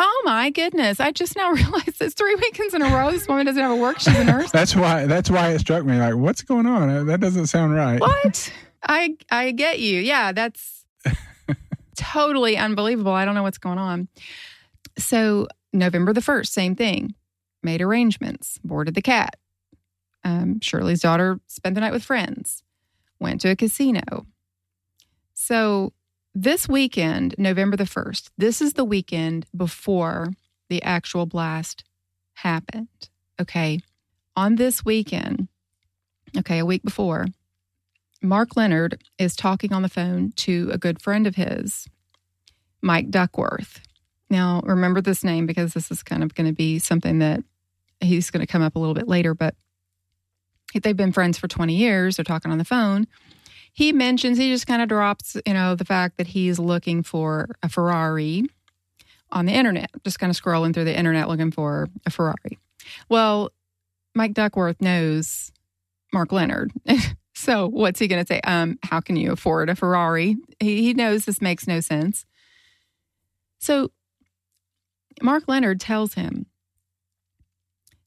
[0.00, 1.00] Oh my goodness!
[1.00, 3.10] I just now realized it's three weekends in a row.
[3.10, 3.98] This woman doesn't have a work.
[3.98, 4.50] She's a nurse.
[4.52, 6.88] That's why that's why it struck me like what's going on?
[6.88, 8.00] Uh, That doesn't sound right.
[8.00, 8.52] What?
[8.82, 10.00] I I get you.
[10.00, 10.84] Yeah, that's
[11.96, 13.10] totally unbelievable.
[13.12, 14.06] I don't know what's going on.
[14.98, 17.14] So November the first, same thing.
[17.64, 19.34] Made arrangements, boarded the cat.
[20.22, 22.62] Um, Shirley's daughter spent the night with friends.
[23.18, 24.26] Went to a casino.
[25.34, 25.92] So
[26.34, 30.30] this weekend, November the first, this is the weekend before
[30.68, 31.84] the actual blast
[32.34, 32.88] happened.
[33.40, 33.80] Okay,
[34.36, 35.48] on this weekend,
[36.36, 37.26] okay, a week before,
[38.20, 41.86] Mark Leonard is talking on the phone to a good friend of his,
[42.82, 43.80] Mike Duckworth.
[44.30, 47.40] Now, remember this name because this is kind of going to be something that
[48.00, 49.54] he's going to come up a little bit later, but
[50.82, 52.16] they've been friends for 20 years.
[52.16, 53.06] They're talking on the phone.
[53.78, 57.46] He mentions, he just kind of drops, you know, the fact that he's looking for
[57.62, 58.44] a Ferrari
[59.30, 62.58] on the internet, just kind of scrolling through the internet looking for a Ferrari.
[63.08, 63.52] Well,
[64.16, 65.52] Mike Duckworth knows
[66.12, 66.72] Mark Leonard.
[67.36, 68.40] so what's he going to say?
[68.40, 70.36] Um, how can you afford a Ferrari?
[70.58, 72.26] He, he knows this makes no sense.
[73.60, 73.92] So
[75.22, 76.46] Mark Leonard tells him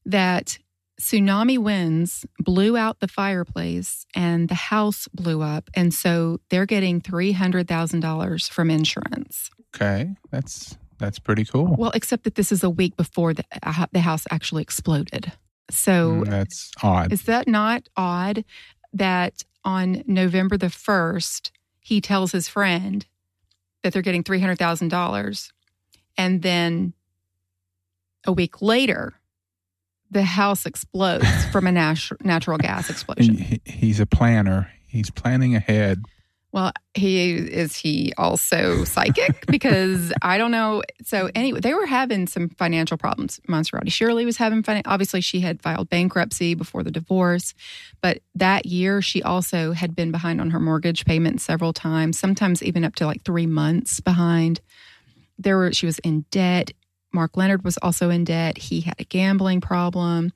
[0.04, 0.58] that
[1.00, 5.70] tsunami winds blew out the fireplace and the house blew up.
[5.74, 9.50] And so they're getting $300,000 from insurance.
[9.74, 11.74] Okay, that's that's pretty cool.
[11.78, 15.32] Well, except that this is a week before the, uh, the house actually exploded.
[15.70, 17.12] So Mm, that's odd.
[17.12, 18.44] is that not odd
[18.92, 23.04] that on November the 1st, he tells his friend
[23.82, 25.50] that they're getting $300,000
[26.16, 26.92] and then
[28.24, 29.14] a week later,
[30.12, 33.36] the house explodes from a nat- natural gas explosion.
[33.36, 34.70] He, he- he's a planner.
[34.86, 36.02] He's planning ahead.
[36.52, 40.82] Well, he is he also psychic because I don't know.
[41.02, 43.40] So anyway, they were having some financial problems.
[43.48, 44.82] Monserrate Shirley was having fun.
[44.84, 47.54] Obviously, she had filed bankruptcy before the divorce,
[48.02, 52.62] but that year she also had been behind on her mortgage payments several times, sometimes
[52.62, 54.60] even up to like three months behind.
[55.38, 56.72] There were she was in debt.
[57.12, 58.58] Mark Leonard was also in debt.
[58.58, 60.32] He had a gambling problem.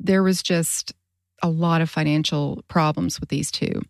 [0.00, 0.92] There was just
[1.42, 3.82] a lot of financial problems with these two.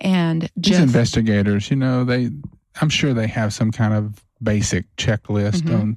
[0.00, 2.30] And These investigators, you know, they
[2.80, 5.80] I'm sure they have some kind of basic checklist Mhm.
[5.80, 5.96] on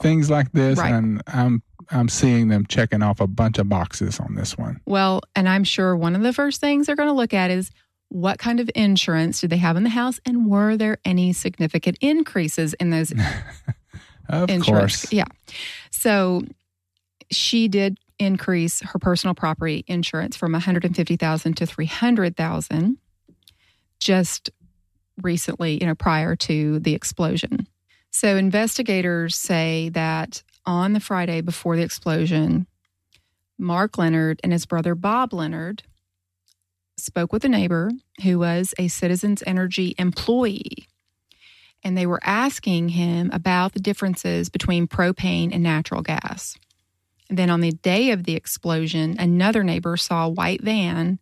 [0.00, 0.92] things like this Right.
[0.92, 4.80] and I'm I'm seeing them checking off a bunch of boxes on this one.
[4.84, 7.70] Well, and I'm sure one of the first things they're going to look at is
[8.10, 11.96] what kind of insurance did they have in the house and were there any significant
[12.02, 13.12] increases in those
[14.28, 15.02] Of insurance?
[15.02, 15.12] course.
[15.12, 15.24] Yeah.
[15.90, 16.42] So
[17.30, 22.98] she did increase her personal property insurance from 150,000 to 300,000
[24.00, 24.50] just
[25.22, 27.66] recently, you know, prior to the explosion.
[28.10, 32.66] So investigators say that on the Friday before the explosion,
[33.58, 35.82] Mark Leonard and his brother Bob Leonard
[36.96, 37.90] spoke with a neighbor
[38.22, 40.88] who was a Citizens Energy employee.
[41.84, 46.56] And they were asking him about the differences between propane and natural gas.
[47.28, 51.18] And then on the day of the explosion, another neighbor saw a white van.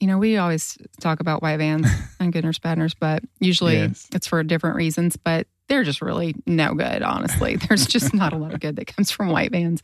[0.00, 1.86] You know, we always talk about white vans
[2.20, 4.06] and goodness badness, but usually Yes.
[4.14, 5.16] it's for different reasons.
[5.16, 7.56] But they're just really no good, honestly.
[7.68, 9.82] There's just not a lot of good that comes from white vans.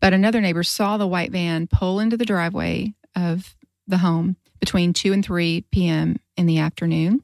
[0.00, 3.54] But another neighbor saw the white van pull into the driveway of
[3.86, 6.16] the home between 2 and 3 p.m.
[6.36, 7.22] in the afternoon.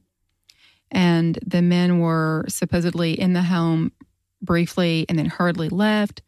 [0.90, 3.92] And the men were supposedly in the home
[4.40, 6.22] briefly and then hurriedly left.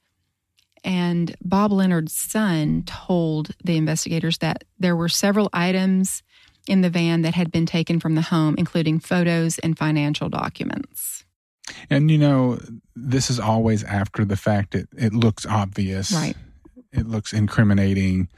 [0.83, 6.23] And Bob Leonard's son told the investigators that there were several items
[6.67, 11.25] in the van that had been taken from the home, including photos and financial documents.
[11.89, 12.59] And you know,
[12.97, 14.75] this is always after the fact.
[14.75, 16.13] It it looks obvious.
[16.13, 16.37] Right.
[16.93, 18.29] It looks incriminating,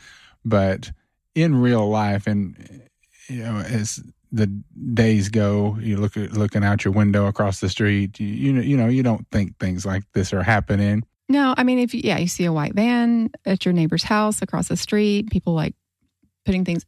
[0.44, 0.90] but
[1.34, 2.82] in real life, and
[3.28, 4.02] you know, as
[4.32, 4.46] the
[4.94, 8.18] days go, you look at looking out your window across the street.
[8.18, 11.04] You you know, you know, you don't think things like this are happening.
[11.28, 14.42] No, I mean, if you, yeah, you see a white van at your neighbor's house
[14.42, 15.74] across the street, people like
[16.44, 16.84] putting things.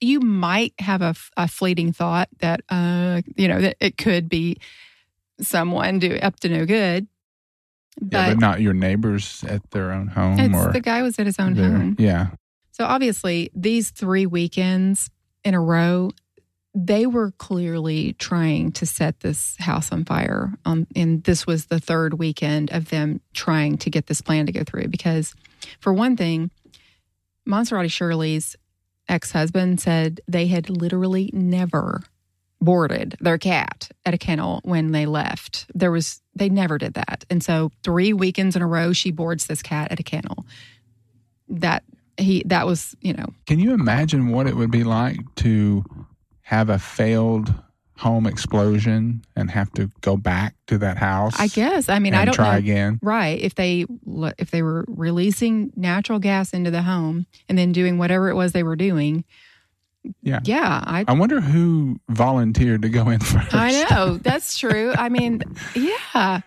[0.00, 4.58] You might have a, a fleeting thought that, uh, you know, that it could be
[5.40, 7.06] someone do up to no good.
[8.10, 11.26] yeah, but not your neighbors at their own home it's or the guy was at
[11.26, 11.96] his own their- home.
[11.98, 12.28] Yeah.
[12.72, 15.10] So obviously, these three weekends
[15.44, 16.10] in a row,
[16.74, 20.54] they were clearly trying to set this house on fire.
[20.64, 24.52] Um, and this was the third weekend of them trying to get this plan to
[24.52, 24.88] go through.
[24.88, 25.34] Because,
[25.80, 26.50] for one thing,
[27.46, 28.56] Monserrate Shirley's
[29.08, 32.02] ex husband said they had literally never
[32.60, 35.66] boarded their cat at a kennel when they left.
[35.74, 37.24] There was, they never did that.
[37.28, 40.46] And so, three weekends in a row, she boards this cat at a kennel.
[41.48, 41.82] That
[42.16, 45.84] he, that was, you know, Can you imagine what it would be like to
[46.42, 47.54] have a failed
[47.98, 51.38] home explosion and have to go back to that house?
[51.38, 51.88] I guess.
[51.88, 52.58] I mean, I don't try know.
[52.58, 52.98] again.
[53.02, 53.40] Right.
[53.40, 53.86] If they
[54.38, 58.52] if they were releasing natural gas into the home and then doing whatever it was
[58.52, 59.24] they were doing,
[60.22, 60.40] Yeah.
[60.44, 63.54] yeah, I I wonder who volunteered to go in first.
[63.54, 64.92] I know that's true.
[64.96, 65.42] I mean,
[65.76, 66.40] yeah,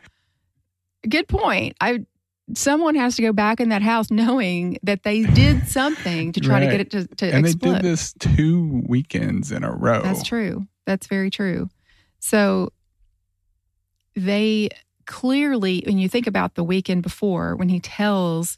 [1.08, 1.78] good point.
[1.80, 2.06] I
[2.54, 6.60] someone has to go back in that house knowing that they did something to try
[6.60, 7.74] to get it to, to and explode.
[7.74, 10.02] they did this two weekends in a row.
[10.02, 10.68] That's true.
[10.86, 11.70] That's very true.
[12.20, 12.72] So
[14.16, 14.70] they
[15.06, 18.58] clearly, when you think about the weekend before, when he tells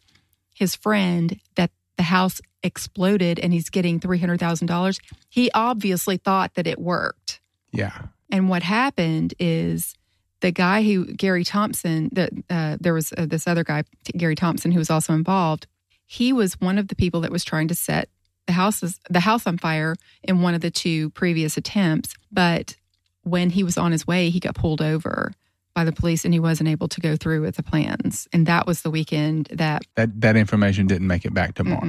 [0.54, 6.80] his friend that the house exploded and he's getting $300,000, he obviously thought that it
[6.80, 7.40] worked.
[7.72, 8.08] Yeah.
[8.32, 9.96] And what happened is
[10.42, 13.84] the guy who, Gary Thompson, that uh, there was uh, this other guy,
[14.16, 15.68] Gary Thompson, who was also involved.
[16.06, 18.10] He was one of the people that was trying to set
[18.46, 22.14] the houses, the house on fire in one of the two previous attempts.
[22.32, 22.76] But
[23.24, 25.34] when he was on his way, he got pulled over
[25.76, 28.28] by the police and he wasn't able to go through with the plans.
[28.32, 31.84] And that was the weekend that That that information didn't make it back to Mark.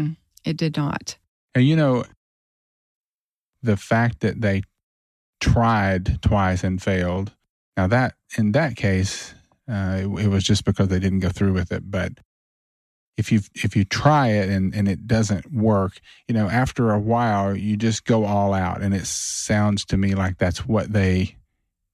[0.44, 1.16] it did not.
[1.54, 2.04] And you know,
[3.62, 4.62] the fact that they
[5.40, 7.32] tried twice and failed.
[7.78, 9.34] Now that in that case,
[9.70, 11.88] uh, it, it was just because they didn't go through with it.
[11.88, 12.14] But
[13.16, 16.98] if you if you try it and and it doesn't work, you know, after a
[16.98, 18.82] while, you just go all out.
[18.82, 21.36] And it sounds to me like that's what they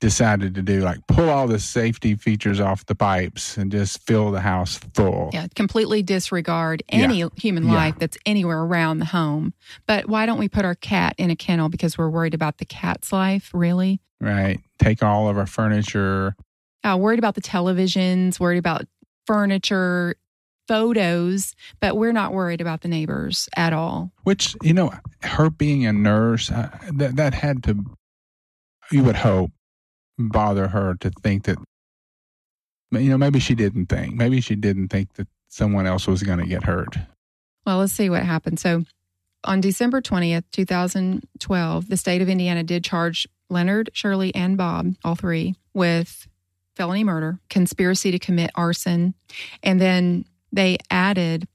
[0.05, 0.81] decided to do.
[0.83, 5.31] Like pull all the safety features off the pipes and just fill the house full.
[5.33, 6.99] Yeah, completely disregard Yeah.
[7.05, 7.73] any human Yeah.
[7.73, 9.55] life that's anywhere around the home.
[9.87, 12.67] But why don't we put our cat in a kennel because we're worried about the
[12.67, 14.03] cat's life, really?
[14.21, 14.61] Right.
[14.79, 16.37] Take all of our furniture.
[16.85, 18.85] Uh, worried about the televisions, worried about
[19.27, 20.17] furniture,
[20.69, 24.13] photos, but we're not worried about the neighbors at all.
[24.25, 24.93] Which you know,
[25.23, 27.85] her being a nurse, uh, that that had to,
[28.93, 29.51] you would hope,
[30.19, 31.59] bother her to think that.
[32.91, 34.15] You know, maybe she didn't think.
[34.15, 36.97] Maybe she didn't think that someone else was going to get hurt.
[37.67, 38.61] Well, let's see what happened.
[38.61, 38.85] So,
[39.43, 45.17] on December 20th, 2012, the state of Indiana did charge Leonard, Shirley, and Bob, all
[45.17, 46.27] three, with
[46.77, 49.15] felony murder, conspiracy to commit arson,
[49.62, 51.47] and then they added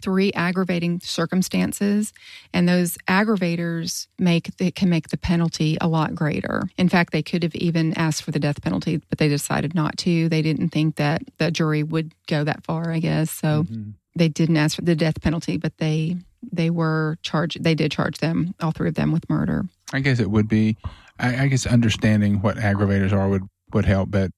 [0.00, 2.12] three aggravating circumstances
[2.52, 7.22] and those aggravators make they can make the penalty a lot greater in fact they
[7.22, 10.68] could have even asked for the death penalty but they decided not to they didn't
[10.70, 13.94] think that the jury would go that far i guess so Mhm.
[14.14, 16.16] they didn't ask for the death penalty, but they
[16.52, 17.64] they were charged.
[17.64, 19.64] They did charge them, all three of them, with murder.
[19.92, 20.76] I guess it would be.
[21.18, 23.42] I, I guess understanding what aggravators are would
[23.74, 24.30] would help, but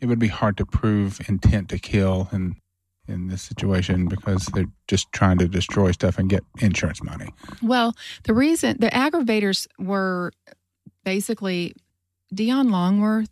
[0.00, 2.56] it would be hard to prove intent to kill in
[3.08, 7.28] in this situation because they're just trying to destroy stuff and get insurance money.
[7.62, 7.94] Well,
[8.24, 10.32] the reason the aggravators were
[11.04, 11.74] basically
[12.32, 13.30] Dion Longworth.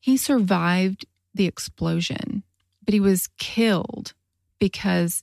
[0.00, 2.42] He survived the explosion,
[2.84, 4.14] but he was killed
[4.58, 5.22] because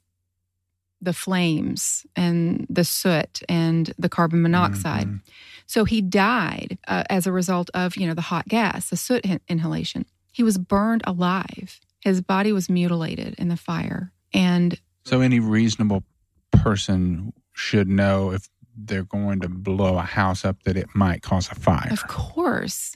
[1.01, 5.07] the flames and the soot and the carbon monoxide.
[5.07, 5.21] Mhm.
[5.67, 9.26] So he died uh, as a result of, you know, the hot gas, the soot
[9.26, 10.05] in- inhalation.
[10.32, 11.80] He was burned alive.
[12.06, 14.14] His body was mutilated in the fire.
[14.34, 16.03] And So any reasonable
[16.51, 18.47] person should know if
[18.78, 21.89] they're going to blow a house up that it might cause a fire.
[21.91, 22.95] of course,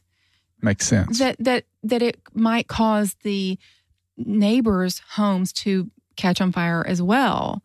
[0.61, 1.19] Makes sense.
[1.19, 3.57] that that that it might cause the
[4.17, 7.63] neighbors' homes to catch on fire as well.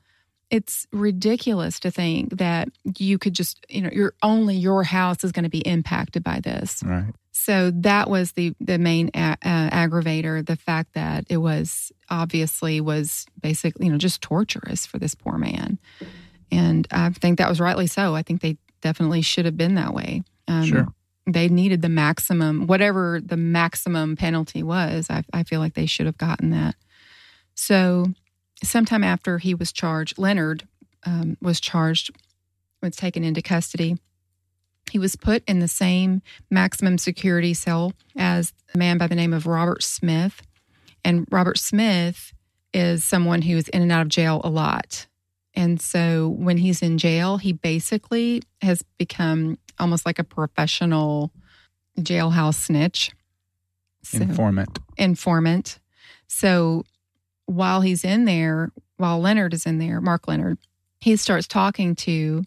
[0.54, 5.32] It's ridiculous to think that you could just, you know, your only your house is
[5.32, 6.82] going to be impacted by this.
[6.84, 7.12] right.
[7.32, 10.46] So that was the the main a- uh, aggravator.
[10.46, 15.36] The fact that it was obviously was basically you know just torturous for this poor
[15.36, 15.78] man,
[16.52, 18.14] and I think that was rightly so.
[18.14, 20.22] I think they definitely should have been that way.
[20.46, 20.86] Um, Sure.
[21.26, 25.08] They needed the maximum, whatever the maximum penalty was.
[25.10, 26.74] I, I feel like they should have gotten that.
[27.54, 28.12] So,
[28.64, 30.66] sometime after he was charged, Leonard
[31.04, 32.10] um, was charged,
[32.82, 33.96] was taken into custody.
[34.90, 39.32] He was put in the same maximum security cell as a man by the name
[39.32, 40.42] of Robert Smith.
[41.04, 42.32] And Robert Smith
[42.72, 45.06] is someone who's in and out of jail a lot.
[45.54, 51.30] And so when he's in jail, he basically has become almost like a professional
[51.98, 53.12] jailhouse snitch.
[54.02, 54.78] So, Informant.
[54.98, 55.78] informant.
[56.26, 56.84] So
[57.46, 60.58] while he's in there, while Leonard is in there, Mark Leonard,
[61.00, 62.44] he starts talking to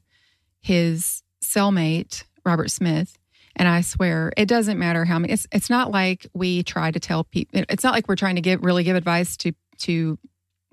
[0.62, 3.18] his cellmate, Robert Smith.
[3.56, 5.34] And I swear, it doesn't matter how many.
[5.34, 7.64] It's it's not like we try to tell people.
[7.70, 10.20] It's not like we're trying to give really give advice to to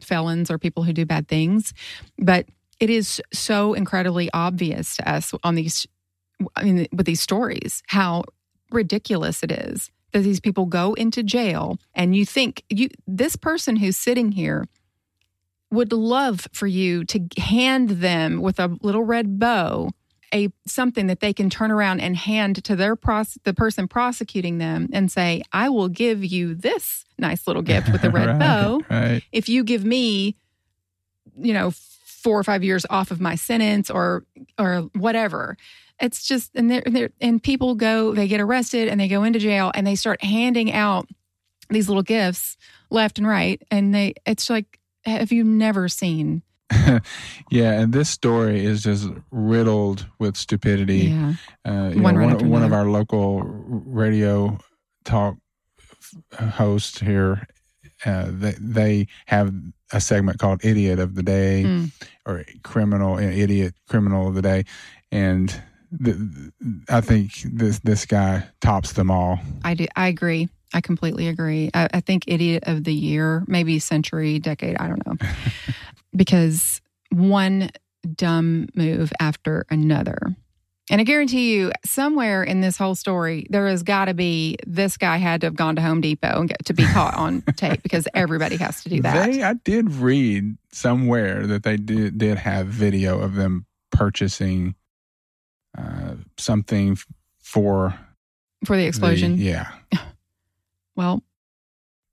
[0.01, 1.73] felons or people who do bad things,
[2.19, 2.47] but
[2.81, 5.87] it is so incredibly obvious to us on these
[6.57, 8.25] I mean, with these stories, how
[8.71, 13.77] ridiculous it is that these people go into jail and you think you this person
[13.77, 14.65] who's sitting here
[15.71, 19.91] would love for you to hand them with a little red bow
[20.33, 24.59] a something that they can turn around and hand to their pros, the person prosecuting
[24.59, 28.39] them and say, "I will give you this nice little gift with a red right,
[28.39, 29.23] bow Right.
[29.31, 30.35] if you give me,
[31.39, 34.25] you know, four or five years off of my sentence or
[34.59, 35.57] or whatever."
[36.01, 39.39] It's just and they're, they're and people go, they get arrested and they go into
[39.39, 41.09] jail and they start handing out
[41.71, 42.57] these little gifts
[42.91, 46.43] left and right, and they it's like, have you never seen?
[47.51, 51.09] yeah, and this story is just riddled with stupidity.
[51.09, 51.35] Yeah.
[51.65, 54.59] Uh, One know, right one, one of our local radio
[55.05, 55.37] talk
[56.33, 57.47] hosts here,
[58.05, 59.53] uh, they, they have
[59.93, 61.93] a segment called "Idiot of the Day" Mm.
[62.27, 64.65] or "Criminal Idiot Criminal of the Day,"
[65.13, 65.63] and
[66.01, 66.53] the,
[66.89, 69.41] I think this this guy tops them all.
[69.65, 69.87] I do.
[69.97, 70.49] I agree.
[70.73, 71.71] I completely agree.
[71.73, 74.77] I, I think idiot of the year, maybe century, decade.
[74.79, 75.17] I don't know,
[76.17, 76.81] because
[77.11, 77.71] one
[78.15, 80.37] dumb move after another.
[80.91, 84.99] And I guarantee you, somewhere in this whole story, there has got to be this
[84.99, 87.83] guy had to have gone to Home Depot and get to be caught on tape
[87.83, 89.33] because everybody has to do that.
[89.33, 94.75] They, I did read somewhere that they did did have video of them purchasing
[95.77, 96.97] uh, something
[97.39, 97.99] for
[98.65, 99.37] for the explosion.
[99.37, 99.71] the- yeah,
[100.97, 101.23] Well,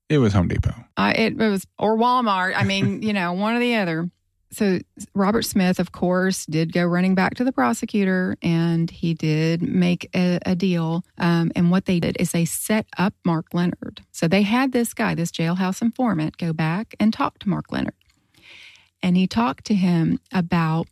[0.09, 0.73] it was Home Depot.
[0.97, 2.53] I, it was or Walmart.
[2.55, 4.09] I mean, you know, one or the other.
[4.53, 4.79] So
[5.15, 10.09] Robert Smith, of course, did go running back to the prosecutor, and he did make
[10.13, 11.05] a, a deal.
[11.17, 14.01] Um, and what they did is they set up Mark Leonard.
[14.11, 17.93] So they had this guy, this jailhouse informant, go back and talk to Mark Leonard,
[19.01, 20.87] and he talked to him about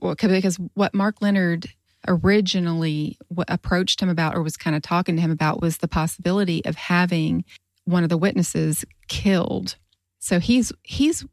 [0.00, 1.68] well, because what Mark Leonard
[2.06, 6.64] originally approached him about or was kind of talking to him about was the possibility
[6.64, 7.44] of having
[7.84, 9.76] one of the witnesses killed.
[10.18, 11.24] So he's he's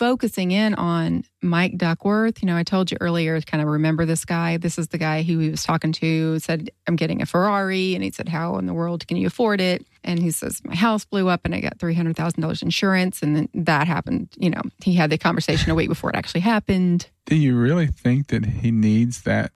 [0.00, 2.42] focusing in on Mike Duckworth.
[2.42, 4.56] You know, I told you earlier, kind of remember this guy.
[4.56, 7.94] This is the guy who he was talking to, said, I'm getting a Ferrari.
[7.94, 9.84] And he said, How in the world can you afford it?
[10.02, 13.22] And he says, My house blew up and I got $300,000 insurance.
[13.22, 14.30] And then that happened.
[14.38, 17.10] You know, he had the conversation a week before it actually happened.
[17.26, 19.52] Do you really think that he needs that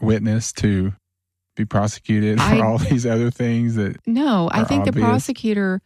[0.00, 0.92] witness to
[1.56, 5.80] be prosecuted for I- all these other things that No, I think the prosecutor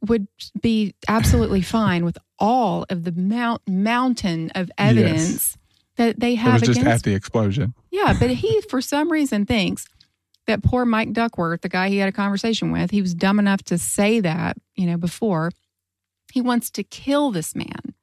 [0.00, 0.26] would
[0.60, 5.56] be absolutely fine with all of the mount, mountain of evidence
[5.96, 7.74] that they it have was just against at the explosion?
[7.90, 9.86] Yeah, but he, for some reason, thinks
[10.46, 13.62] that poor Mike Duckworth, the guy he had a conversation with, he was dumb enough
[13.64, 15.50] to say that, you know, before.
[16.32, 17.94] He wants to kill this man.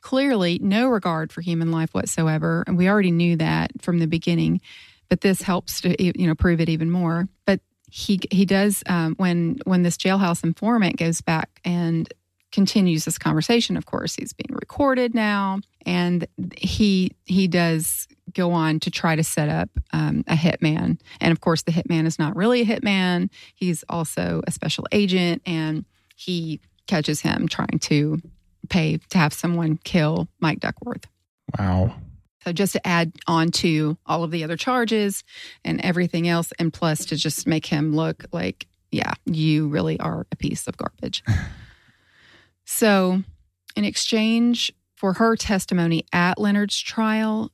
[0.00, 2.64] Clearly, no regard for human life whatsoever.
[2.66, 4.60] And we already knew that from the beginning,
[5.08, 7.28] but this helps to, you know, prove it even more.
[7.46, 12.12] But he he does um, when when this jailhouse informant goes back and
[12.52, 13.76] continues this conversation.
[13.76, 16.26] Of course, he's being recorded now, and
[16.56, 21.00] he he does go on to try to set up um, a hitman.
[21.20, 23.30] And of course, the hitman is not really a hitman.
[23.54, 25.84] He's also a special agent, and
[26.14, 28.20] he catches him trying to
[28.68, 31.06] pay to have someone kill Mike Duckworth.
[31.58, 31.94] Wow.
[32.44, 35.24] So just to add on to all of the other charges
[35.64, 40.26] and everything else, and plus to just make him look like, yeah, you really are
[40.32, 41.22] a piece of garbage.
[42.64, 43.22] so,
[43.76, 47.52] in exchange for her testimony at Leonard's trial,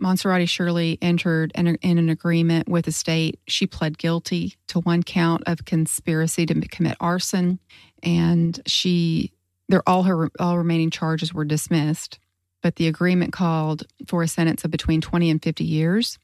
[0.00, 3.40] Monserrate Shirley entered in, in an agreement with the state.
[3.48, 7.58] She pled guilty to one count of conspiracy to commit arson,
[8.02, 9.32] and she,
[9.68, 12.18] they're all her all remaining charges were dismissed
[12.66, 16.18] but the agreement called for a sentence of between 20 and 50 years.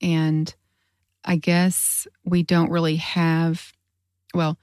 [0.00, 0.54] And
[1.22, 3.74] I guess we don't really have,
[4.32, 4.58] well,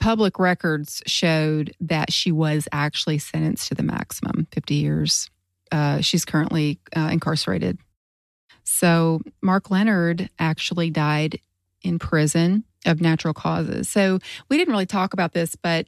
[0.00, 5.30] public records showed that she was actually sentenced to the maximum 50 years.
[5.70, 7.78] Uh, she's currently uh, incarcerated.
[8.64, 11.38] So Mark Leonard actually died
[11.82, 13.90] in prison of natural causes.
[13.90, 15.86] So we didn't really talk about this, but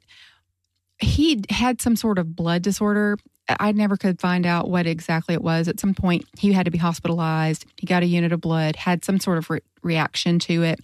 [0.98, 3.16] he had some sort of blood disorder.
[3.48, 5.68] I never could find out what exactly it was.
[5.68, 7.66] At some point, he had to be hospitalized.
[7.76, 10.80] He got a unit of blood, had some sort of re- reaction to it,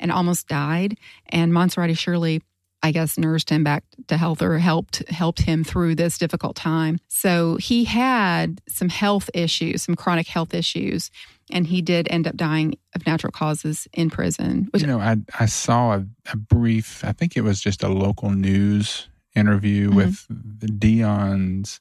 [0.00, 0.96] and almost died.
[1.28, 2.40] And Monserrate Shirley,
[2.82, 6.98] I guess, nursed him back to health or helped helped him through this difficult time.
[7.08, 11.10] So he had some health issues, some chronic health issues,
[11.50, 14.68] and he did end up dying of natural causes in prison.
[14.70, 17.04] Which you know, I I saw a, a brief.
[17.04, 19.94] I think it was just a local news interview Mhm.
[19.94, 21.80] with Dion's.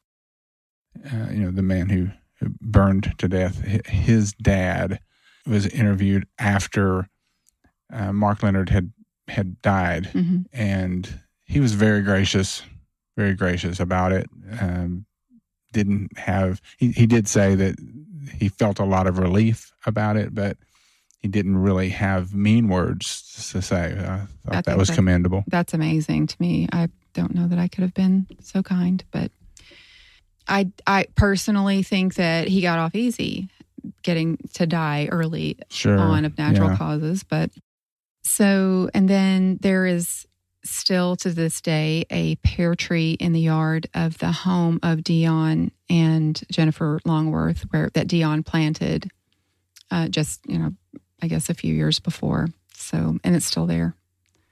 [1.05, 2.09] Uh, you know, the man who,
[2.61, 3.61] burned to death.
[3.87, 4.99] His dad
[5.45, 7.07] was interviewed after
[7.91, 8.91] uh, Mark Leonard had
[9.27, 12.61] had died, hmm and he was very gracious,
[13.15, 14.27] very gracious about it.
[14.59, 15.05] Um,
[15.73, 17.75] didn't have he, he did say that
[18.33, 20.57] he felt a lot of relief about it, but
[21.19, 23.93] he didn't really have mean words to say.
[23.99, 25.43] I thought I that was that- commendable.
[25.47, 26.67] That's amazing to me.
[26.71, 29.32] I don't know that I could have been so kind, but
[30.47, 33.49] I I personally think that he got off easy
[34.03, 35.97] getting to die early Sure.
[35.97, 36.78] on of natural yeah.
[36.78, 37.24] causes.
[37.24, 37.49] But
[38.24, 40.28] so, and then there is
[40.63, 45.72] still to this day a pear tree in the yard of the home of Dion
[45.89, 49.09] and Jennifer Longworth, where that Dion planted
[49.89, 50.74] uh, just, you know,
[51.22, 52.49] I guess a few years before.
[52.74, 53.95] So, and it's still there.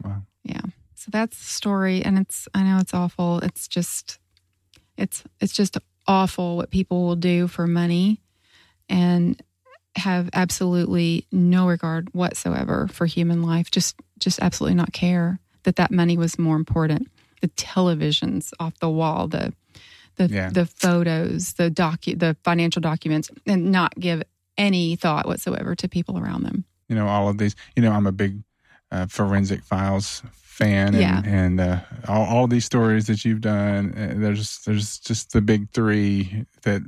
[0.03, 0.23] Wow.
[0.43, 0.61] Yeah.
[1.05, 2.03] So that's the story.
[2.03, 3.37] And it's, I know it's awful.
[3.39, 4.17] It's just,
[4.97, 5.77] it's, it's just
[6.07, 8.21] awful what people will do for money
[8.89, 9.39] and
[9.95, 13.69] have absolutely no regard whatsoever for human life.
[13.69, 17.07] Just, just absolutely not care that that money was more important.
[17.41, 19.53] The televisions off the wall, the,
[20.15, 20.49] the, Yeah.
[20.49, 24.23] the photos, the docu, the financial documents, and not give
[24.57, 26.65] any thought whatsoever to people around them.
[26.89, 28.41] you know all of these you know i'm a big
[28.91, 30.21] uh, forensic files
[30.55, 31.21] fan and, Yeah.
[31.25, 35.69] and uh, all, all these stories that you've done uh, there's there's just the big
[35.71, 36.81] three that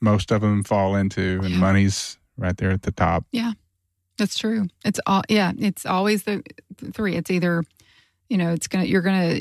[0.00, 1.58] most of them fall into and Yeah.
[1.58, 3.52] money's right there at the top yeah
[4.18, 4.66] That's true.
[4.84, 5.52] It's all yeah.
[5.58, 6.42] It's always the
[6.78, 7.16] the three.
[7.16, 7.64] It's either,
[8.28, 9.38] you know, it's gonna you're gonna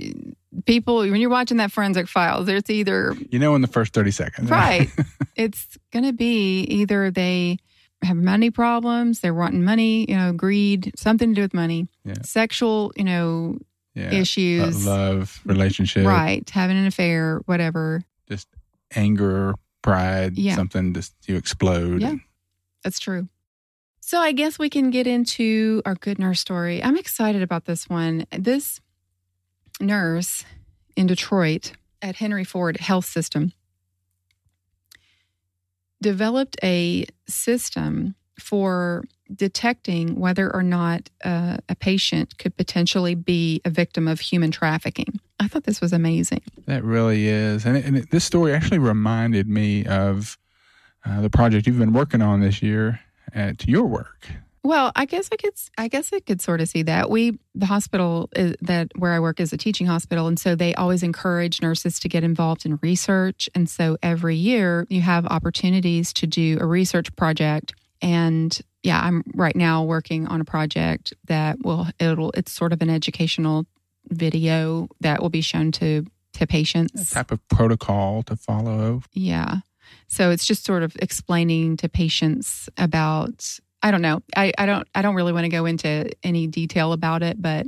[0.65, 2.47] people when you're watching that forensic files.
[2.47, 4.89] It's either you know in the first 30 seconds right.
[5.35, 7.57] it's gonna be either they
[8.03, 12.15] have money problems, they're wanting money, you know, greed, something to do with money, Yeah.
[12.23, 13.59] sexual, you know,
[13.93, 18.03] yeah issues, love relationship right, having an affair, whatever.
[18.29, 18.47] just
[18.95, 20.55] anger pride Yeah.
[20.55, 22.15] something just you explode Yeah.
[22.83, 23.27] That's true.
[23.99, 26.83] So I guess we can get into our good nurse story.
[26.83, 28.25] I'm excited about this one.
[28.37, 28.79] This
[29.79, 30.43] nurse
[30.95, 33.53] in Detroit at Henry Ford Health System
[36.01, 39.03] developed a system for
[39.35, 45.19] detecting whether or not uh, a patient could potentially be a victim of human trafficking.
[45.39, 46.41] I thought this was amazing.
[46.67, 47.65] That really is.
[47.65, 50.37] And, it, and it, this story actually reminded me of
[51.05, 52.99] uh, the project you've been working on this year
[53.33, 54.27] at your work.
[54.63, 55.53] Well, I guess I could.
[55.77, 57.09] I guess I could sort of see that.
[57.09, 60.75] We, the hospital is, that where I work is a teaching hospital, and so they
[60.75, 63.49] always encourage nurses to get involved in research.
[63.55, 67.73] And so every year you have opportunities to do a research project.
[68.01, 72.81] And yeah, I'm right now working on a project that will it'll it's sort of
[72.81, 73.65] an educational
[74.07, 77.11] video that will be shown to to patients.
[77.11, 79.03] type of protocol to follow.
[79.13, 79.57] Yeah.
[80.07, 84.21] So it's just sort of explaining to patients about I don't know.
[84.35, 87.67] I, I don't I don't really want to go into any detail about it, but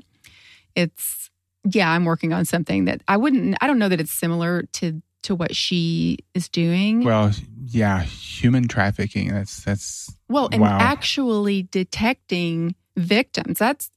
[0.76, 1.30] it's
[1.70, 5.02] yeah, I'm working on something that I wouldn't I don't know that it's similar to
[5.24, 7.04] to what she is doing.
[7.04, 7.32] Well,
[7.66, 9.34] yeah, human trafficking.
[9.34, 10.78] That's that's Well, and Wow.
[10.80, 13.60] actually detecting victims.
[13.60, 13.90] That's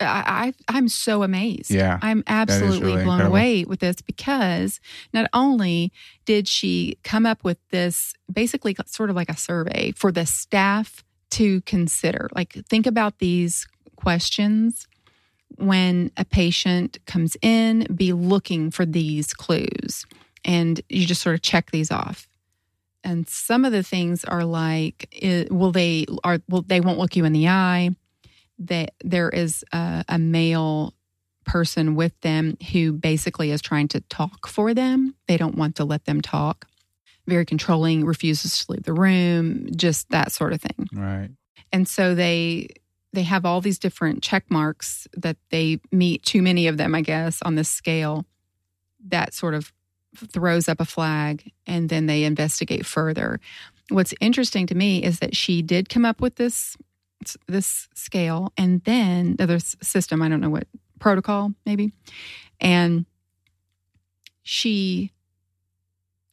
[0.00, 1.70] I, I I'm so amazed.
[1.70, 1.98] yeah.
[2.00, 3.26] I'm absolutely really blown incredible.
[3.36, 4.80] away with this because
[5.12, 5.92] not only
[6.24, 11.04] did she come up with this basically sort of like a survey for the staff
[11.32, 12.28] to consider.
[12.34, 13.66] Like, think about these
[13.96, 14.86] questions
[15.58, 20.06] when a patient comes in, be looking for these clues.
[20.46, 22.26] And you just sort of check these off.
[23.04, 25.08] And some of the things are like,
[25.50, 27.90] will they are will they won't look you in the eye?
[28.58, 30.94] That there is a, a male
[31.44, 35.14] person with them who basically is trying to talk for them.
[35.28, 36.66] They don't want to let them talk.
[37.26, 40.88] Very controlling, refuses to leave the room, just that sort of thing.
[40.92, 41.30] Right.
[41.72, 42.68] And so they
[43.12, 47.00] they have all these different check marks that they meet too many of them, I
[47.00, 48.26] guess, on this scale
[49.08, 49.72] that sort of
[50.18, 53.40] throws up a flag and then they investigate further.
[53.88, 56.76] What's interesting to me is that she did come up with this
[57.48, 61.92] this scale and then the other system, I don't know what protocol maybe.
[62.60, 63.06] And
[64.42, 65.12] she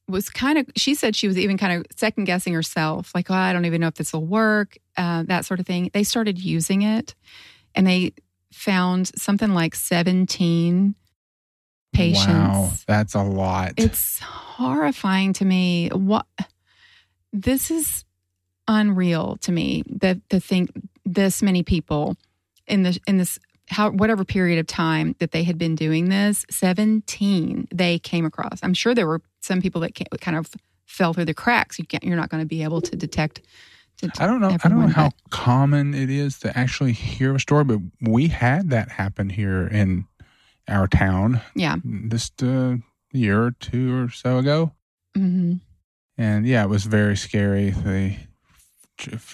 [0.07, 3.33] was kind of she said she was even kind of second guessing herself like oh,
[3.33, 6.37] i don't even know if this will work uh, that sort of thing they started
[6.37, 7.15] using it
[7.73, 8.13] and they
[8.51, 10.93] found something like 17
[11.93, 13.73] patients Wow, that's a lot.
[13.77, 16.25] it's horrifying to me what
[17.31, 18.05] this is
[18.67, 20.69] unreal to me that to think
[21.05, 22.15] this many people
[22.67, 23.39] in the in this
[23.69, 28.59] how whatever period of time that they had been doing this 17 they came across
[28.63, 30.49] i'm sure there were some people that ca- kind of
[30.85, 33.41] fell through the cracks you can't you're not going to be able to detect
[34.19, 34.57] I don't know.
[34.61, 38.71] I don't know how common it is to actually hear a story, but we had
[38.71, 40.07] that happen here in
[40.67, 41.75] our town Yeah.
[42.07, 42.47] just uh,
[43.13, 44.71] a year or two or so ago.
[45.15, 45.53] hmm
[46.17, 47.71] And yeah, it was very scary.
[47.71, 48.19] They,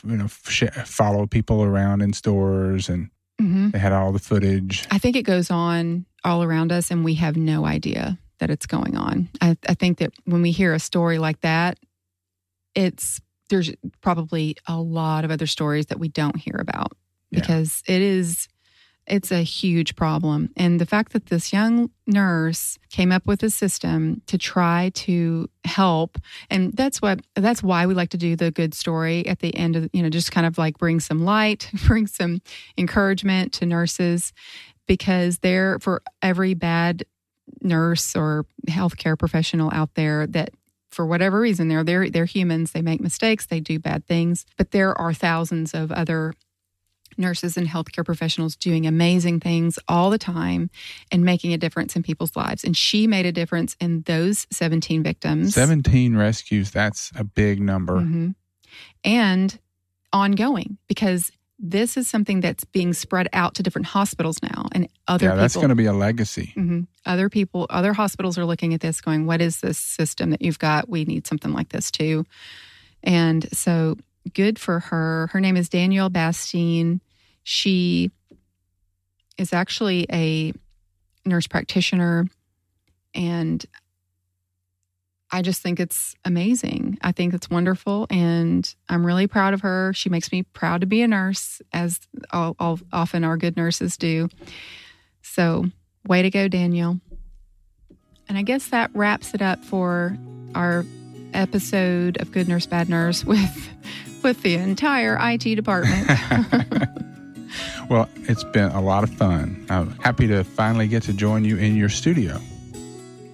[0.05, 3.09] you know, sh- follow people around in stores, and
[3.39, 4.87] hmm they had all the footage.
[4.91, 8.65] I think it goes on all around us, and we have no idea that it's
[8.65, 9.29] going on.
[9.41, 11.77] I, I think that when we hear a story like that,
[12.75, 13.19] it's
[13.49, 13.71] there's
[14.01, 16.91] probably a lot of other stories that we don't hear about
[17.31, 17.39] Yeah.
[17.41, 18.47] because it is
[19.09, 20.49] it's a huge problem.
[20.55, 25.49] And the fact that this young nurse came up with a system to try to
[25.65, 26.17] help
[26.49, 29.75] and that's what that's why we like to do the good story at the end
[29.75, 32.41] of you know just kind of like bring some light bring some
[32.77, 34.33] encouragement to nurses
[34.87, 37.03] because they're for every bad
[37.61, 40.49] nurse or healthcare professional out there that
[40.89, 44.71] for whatever reason they're they're they're humans they make mistakes they do bad things but
[44.71, 46.33] there are thousands of other
[47.19, 50.69] nurses and healthcare professionals doing amazing things all the time
[51.11, 55.03] and making a difference in people's lives and she made a difference in those 17
[55.03, 57.97] victims 17 rescues, that's a big number.
[57.97, 58.35] Mhm.
[59.03, 59.59] and
[60.13, 65.25] ongoing because this is something that's being spread out to different hospitals now and other
[65.25, 66.51] yeah, people that's going to be a legacy.
[66.55, 70.41] hmm Other people, other hospitals are looking at this, going, "What is this system that
[70.41, 70.87] you've got?
[70.87, 72.25] We need something like this too."
[73.03, 73.97] And so,
[74.33, 75.29] good for her.
[75.33, 77.01] Her name is Danielle Bastine.
[77.49, 78.11] She
[79.39, 80.53] is actually a
[81.25, 82.27] nurse practitioner,
[83.15, 83.65] and
[85.31, 86.99] I just think it's amazing.
[87.01, 89.93] I think it's wonderful, and I'm really proud of her.
[89.95, 93.97] She makes me proud to be a nurse, as all, all, often our good nurses
[93.97, 94.29] do.
[95.23, 95.65] So,
[96.07, 96.99] way to go, Daniel.
[98.27, 100.15] And I guess that wraps it up for
[100.53, 100.85] our
[101.33, 103.69] episode of Good Nurse Bad Nurse with
[104.21, 106.11] with the entire IT department.
[107.89, 109.65] well, it's been a lot of fun.
[109.69, 112.39] I'm happy to finally get to join you in your studio.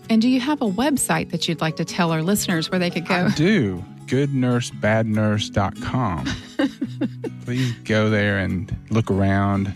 [0.09, 2.89] and do you have a website that you'd like to tell our listeners where they
[2.89, 3.25] could go?
[3.25, 3.83] I do.
[4.05, 6.25] GoodNurseBadNurse.com.
[7.45, 9.73] Please go there and look around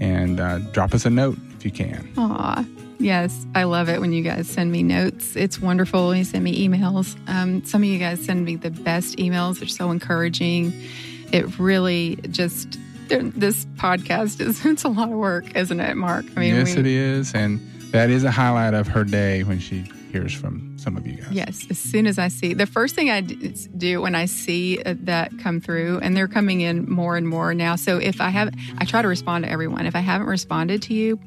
[0.00, 2.08] and uh, drop us a note if you can.
[2.18, 2.64] Aw,
[2.98, 5.36] yes, I love it when you guys send me notes.
[5.36, 7.16] It's wonderful when you send me emails.
[7.28, 9.58] Um, some of you guys send me the best emails.
[9.60, 10.72] They're so encouraging.
[11.32, 12.78] It really just
[13.20, 16.24] this podcast is it's a lot of work, isn't it, Mark?
[16.36, 17.34] I yes, we- it is.
[17.34, 17.60] And
[17.92, 21.30] that is a highlight of her day when she hears from some of you guys.
[21.32, 24.94] Yes, as soon as I see the first thing I do when I see uh,
[25.00, 27.76] that come through, and they're coming in more and more now.
[27.76, 29.86] So if I have, I try to respond to everyone.
[29.86, 31.18] If I haven't responded to you,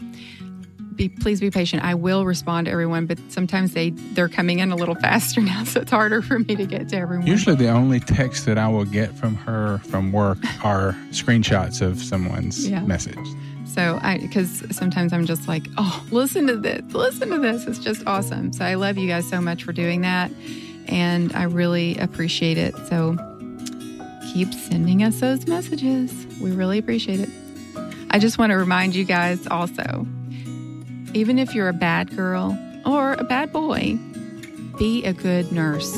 [0.95, 1.83] be please be patient.
[1.83, 5.63] I will respond to everyone, but sometimes they they're coming in a little faster now,
[5.63, 7.27] so it's harder for me to get to everyone.
[7.27, 12.01] Usually, the only text that I will get from her from work are screenshots of
[12.01, 12.81] someone's Yeah.
[12.81, 13.17] message.
[13.65, 17.65] So I, because sometimes I'm just like, oh, listen to this, listen to this.
[17.67, 18.53] It's just awesome.
[18.53, 20.31] So I love you guys so much for doing that.
[20.87, 22.73] And I really appreciate it.
[22.87, 23.17] So
[24.31, 26.13] keep sending us those messages.
[26.39, 27.29] We really appreciate it.
[28.11, 30.07] I just want to remind you guys also
[31.15, 33.97] even if you're a bad girl or a bad boy,
[34.77, 35.95] be a good nurse.